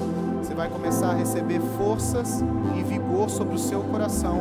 [0.45, 2.45] Você vai começar a receber forças
[2.77, 4.39] e vigor sobre o seu coração.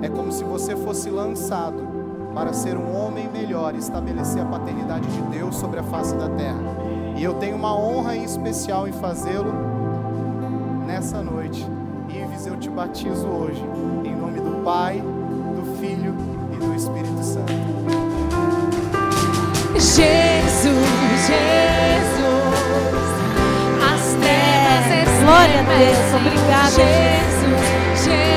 [0.00, 1.82] É como se você fosse lançado
[2.32, 6.28] para ser um homem melhor e estabelecer a paternidade de Deus sobre a face da
[6.28, 6.60] terra.
[7.16, 9.52] E eu tenho uma honra especial em fazê-lo
[10.86, 11.66] nessa noite.
[12.08, 13.64] Ives, eu te batizo hoje,
[14.04, 16.14] em nome do Pai, do Filho
[16.54, 17.52] e do Espírito Santo.
[19.74, 20.25] Jesus,
[25.78, 28.35] Deus, obrigada, Jesus, Jesus,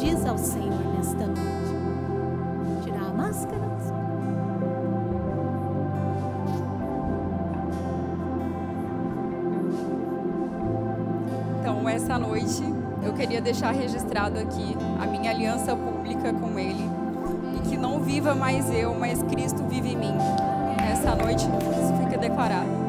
[0.00, 2.82] diz ao Senhor nesta noite.
[2.82, 3.60] Tirar a máscara?
[11.60, 12.62] Então, essa noite,
[13.02, 16.88] eu queria deixar registrado aqui a minha aliança pública com Ele.
[17.56, 20.14] E que não viva mais eu, mas Cristo vive em mim.
[20.90, 22.79] Essa noite, isso fica declarado.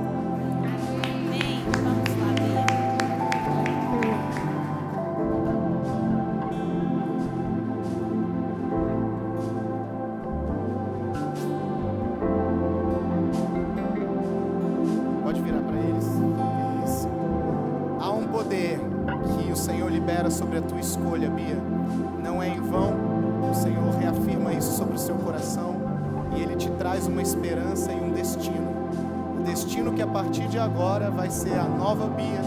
[31.31, 32.41] Ser a nova Bia,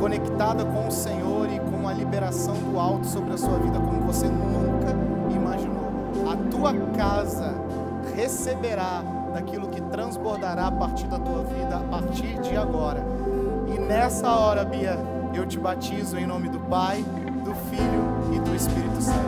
[0.00, 4.00] conectada com o Senhor e com a liberação do alto sobre a sua vida como
[4.02, 4.94] você nunca
[5.30, 5.90] imaginou.
[6.32, 7.54] A tua casa
[8.16, 9.02] receberá
[9.34, 13.04] daquilo que transbordará a partir da tua vida a partir de agora.
[13.74, 14.98] E nessa hora, Bia,
[15.34, 17.04] eu te batizo em nome do Pai,
[17.44, 19.18] do Filho e do Espírito Santo.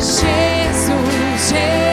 [0.00, 1.91] Jesus, Jesus,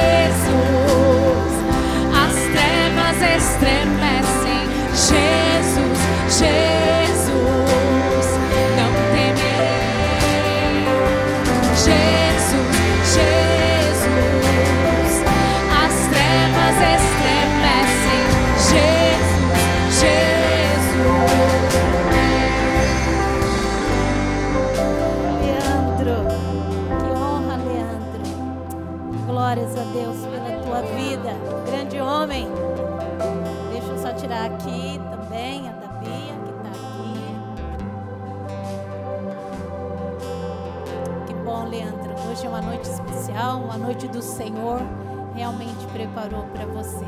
[46.19, 47.05] preparou para você.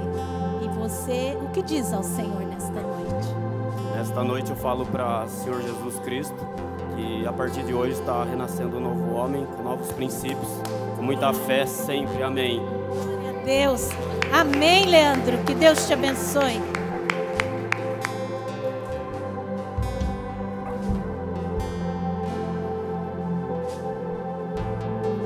[0.62, 3.28] E você, o que diz ao Senhor nesta noite?
[3.96, 6.36] Nesta noite eu falo para Senhor Jesus Cristo
[6.96, 10.48] que a partir de hoje está renascendo um novo homem, com novos princípios,
[10.96, 12.24] com muita fé sempre.
[12.24, 12.60] Amém.
[12.60, 13.90] Glória a Deus.
[14.32, 15.38] Amém, Leandro.
[15.46, 16.62] Que Deus te abençoe.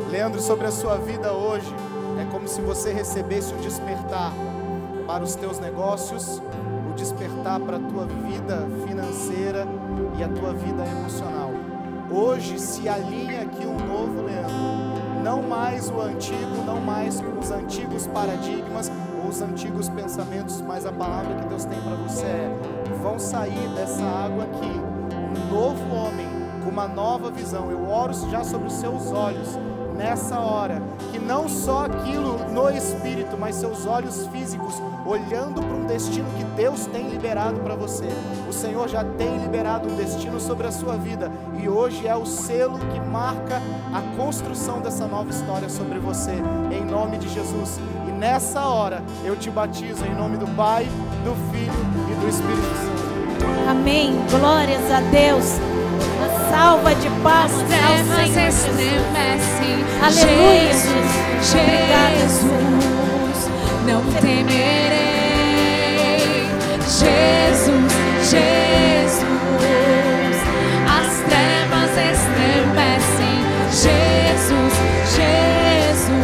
[0.10, 1.68] Leandro, sobre a sua vida hoje,
[2.46, 4.32] como se você recebesse o despertar
[5.08, 6.40] para os teus negócios,
[6.88, 9.68] o despertar para a tua vida financeira
[10.16, 11.50] e a tua vida emocional.
[12.12, 15.24] Hoje se alinha aqui um novo Leandro.
[15.24, 18.92] Não mais o antigo, não mais os antigos paradigmas
[19.24, 22.52] ou os antigos pensamentos, mas a palavra que Deus tem para você é:
[23.02, 26.28] vão sair dessa água aqui um novo homem
[26.64, 27.72] com uma nova visão.
[27.72, 29.58] Eu oro já sobre os seus olhos
[29.96, 30.82] nessa hora,
[31.12, 36.44] que não só aquilo no espírito, mas seus olhos físicos olhando para um destino que
[36.56, 38.08] Deus tem liberado para você.
[38.50, 41.32] O Senhor já tem liberado um destino sobre a sua vida
[41.62, 43.62] e hoje é o selo que marca
[43.94, 46.34] a construção dessa nova história sobre você,
[46.72, 47.80] em nome de Jesus.
[48.08, 50.86] E nessa hora eu te batizo em nome do Pai,
[51.24, 51.74] do Filho
[52.12, 53.70] e do Espírito Santo.
[53.70, 54.14] Amém.
[54.30, 55.85] Glórias a Deus.
[56.56, 58.70] Salva de palmas As trevas Senhor Jesus.
[58.70, 59.84] estremecem.
[60.02, 61.06] Aleluia, Jesus,
[61.42, 61.60] Jesus.
[61.60, 63.40] Obrigada, Jesus,
[63.86, 64.56] não temerei.
[66.88, 67.92] Jesus,
[68.22, 69.26] Jesus,
[70.88, 73.36] as trevas estremecem.
[73.70, 74.74] Jesus,
[75.14, 76.24] Jesus.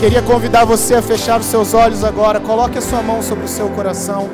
[0.00, 2.40] Queria convidar você a fechar os seus olhos agora.
[2.40, 4.30] Coloque a sua mão sobre o seu coração.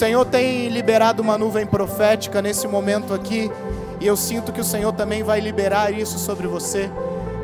[0.00, 3.52] Senhor tem liberado uma nuvem profética nesse momento aqui,
[4.00, 6.90] e eu sinto que o Senhor também vai liberar isso sobre você.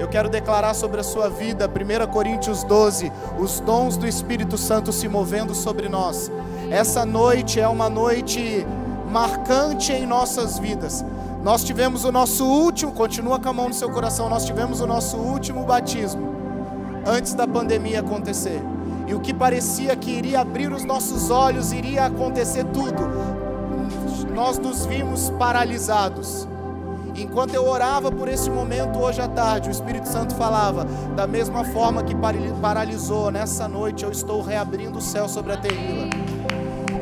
[0.01, 4.91] Eu quero declarar sobre a sua vida, 1 Coríntios 12, os dons do Espírito Santo
[4.91, 6.33] se movendo sobre nós.
[6.70, 8.66] Essa noite é uma noite
[9.11, 11.05] marcante em nossas vidas.
[11.43, 14.87] Nós tivemos o nosso último, continua com a mão no seu coração, nós tivemos o
[14.87, 16.35] nosso último batismo
[17.05, 18.62] antes da pandemia acontecer.
[19.07, 23.09] E o que parecia que iria abrir os nossos olhos, iria acontecer tudo,
[24.35, 26.47] nós nos vimos paralisados.
[27.15, 30.85] Enquanto eu orava por esse momento hoje à tarde, o Espírito Santo falava:
[31.15, 32.15] da mesma forma que
[32.61, 36.26] paralisou nessa noite, eu estou reabrindo o céu sobre a terrila.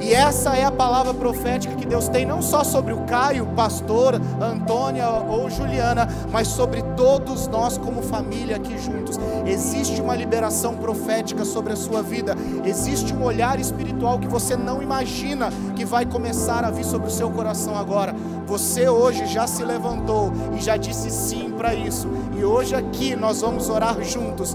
[0.05, 4.20] E essa é a palavra profética que Deus tem não só sobre o Caio, pastor,
[4.39, 9.18] Antônia ou Juliana, mas sobre todos nós como família aqui juntos.
[9.47, 12.36] Existe uma liberação profética sobre a sua vida.
[12.66, 17.10] Existe um olhar espiritual que você não imagina que vai começar a vir sobre o
[17.10, 18.14] seu coração agora.
[18.47, 22.06] Você hoje já se levantou e já disse sim para isso.
[22.36, 24.55] E hoje aqui nós vamos orar juntos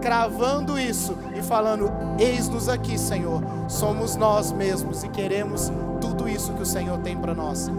[0.00, 3.42] cravando isso e falando: Eis-nos aqui, Senhor.
[3.68, 7.70] Somos nós mesmos e queremos tudo isso que o Senhor tem para nós.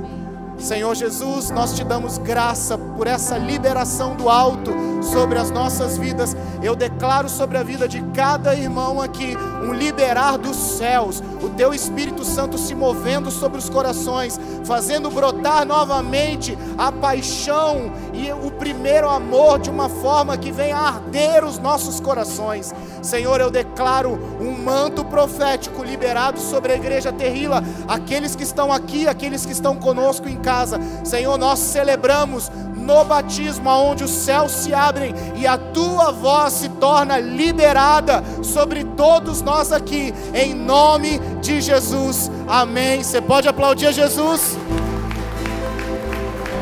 [0.60, 4.72] Senhor Jesus, nós te damos graça por essa liberação do alto
[5.04, 6.36] sobre as nossas vidas.
[6.62, 11.74] Eu declaro sobre a vida de cada irmão aqui um liberar dos céus, o teu
[11.74, 19.08] Espírito Santo se movendo sobre os corações, fazendo brotar novamente a paixão e o primeiro
[19.10, 22.74] amor de uma forma que venha arder os nossos corações.
[23.02, 29.08] Senhor, eu declaro um manto profético liberado sobre a igreja Terrila, aqueles que estão aqui,
[29.08, 30.80] aqueles que estão conosco em casa.
[31.04, 36.70] Senhor, nós celebramos no batismo, aonde os céus se abrem e a tua voz se
[36.70, 42.32] torna liberada sobre todos nós aqui, em nome de Jesus.
[42.48, 43.04] Amém.
[43.04, 44.58] Você pode aplaudir a Jesus?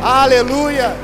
[0.01, 0.95] Aleluia.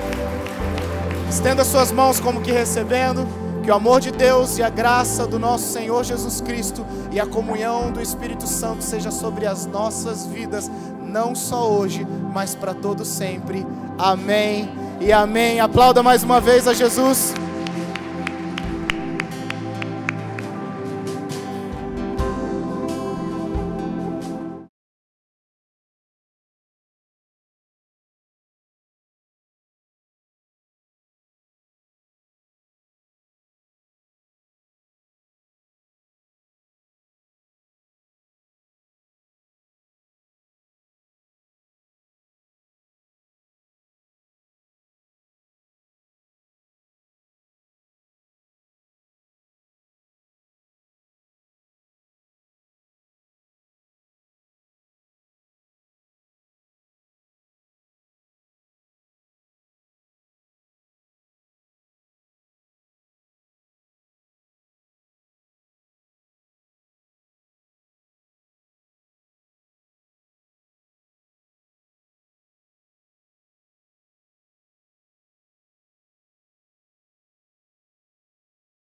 [1.29, 3.27] Estenda suas mãos como que recebendo.
[3.63, 7.27] Que o amor de Deus e a graça do nosso Senhor Jesus Cristo e a
[7.27, 10.69] comunhão do Espírito Santo seja sobre as nossas vidas,
[11.11, 13.67] não só hoje, mas para todo sempre.
[13.97, 14.69] Amém
[14.99, 15.59] e amém.
[15.59, 17.33] Aplauda mais uma vez a Jesus.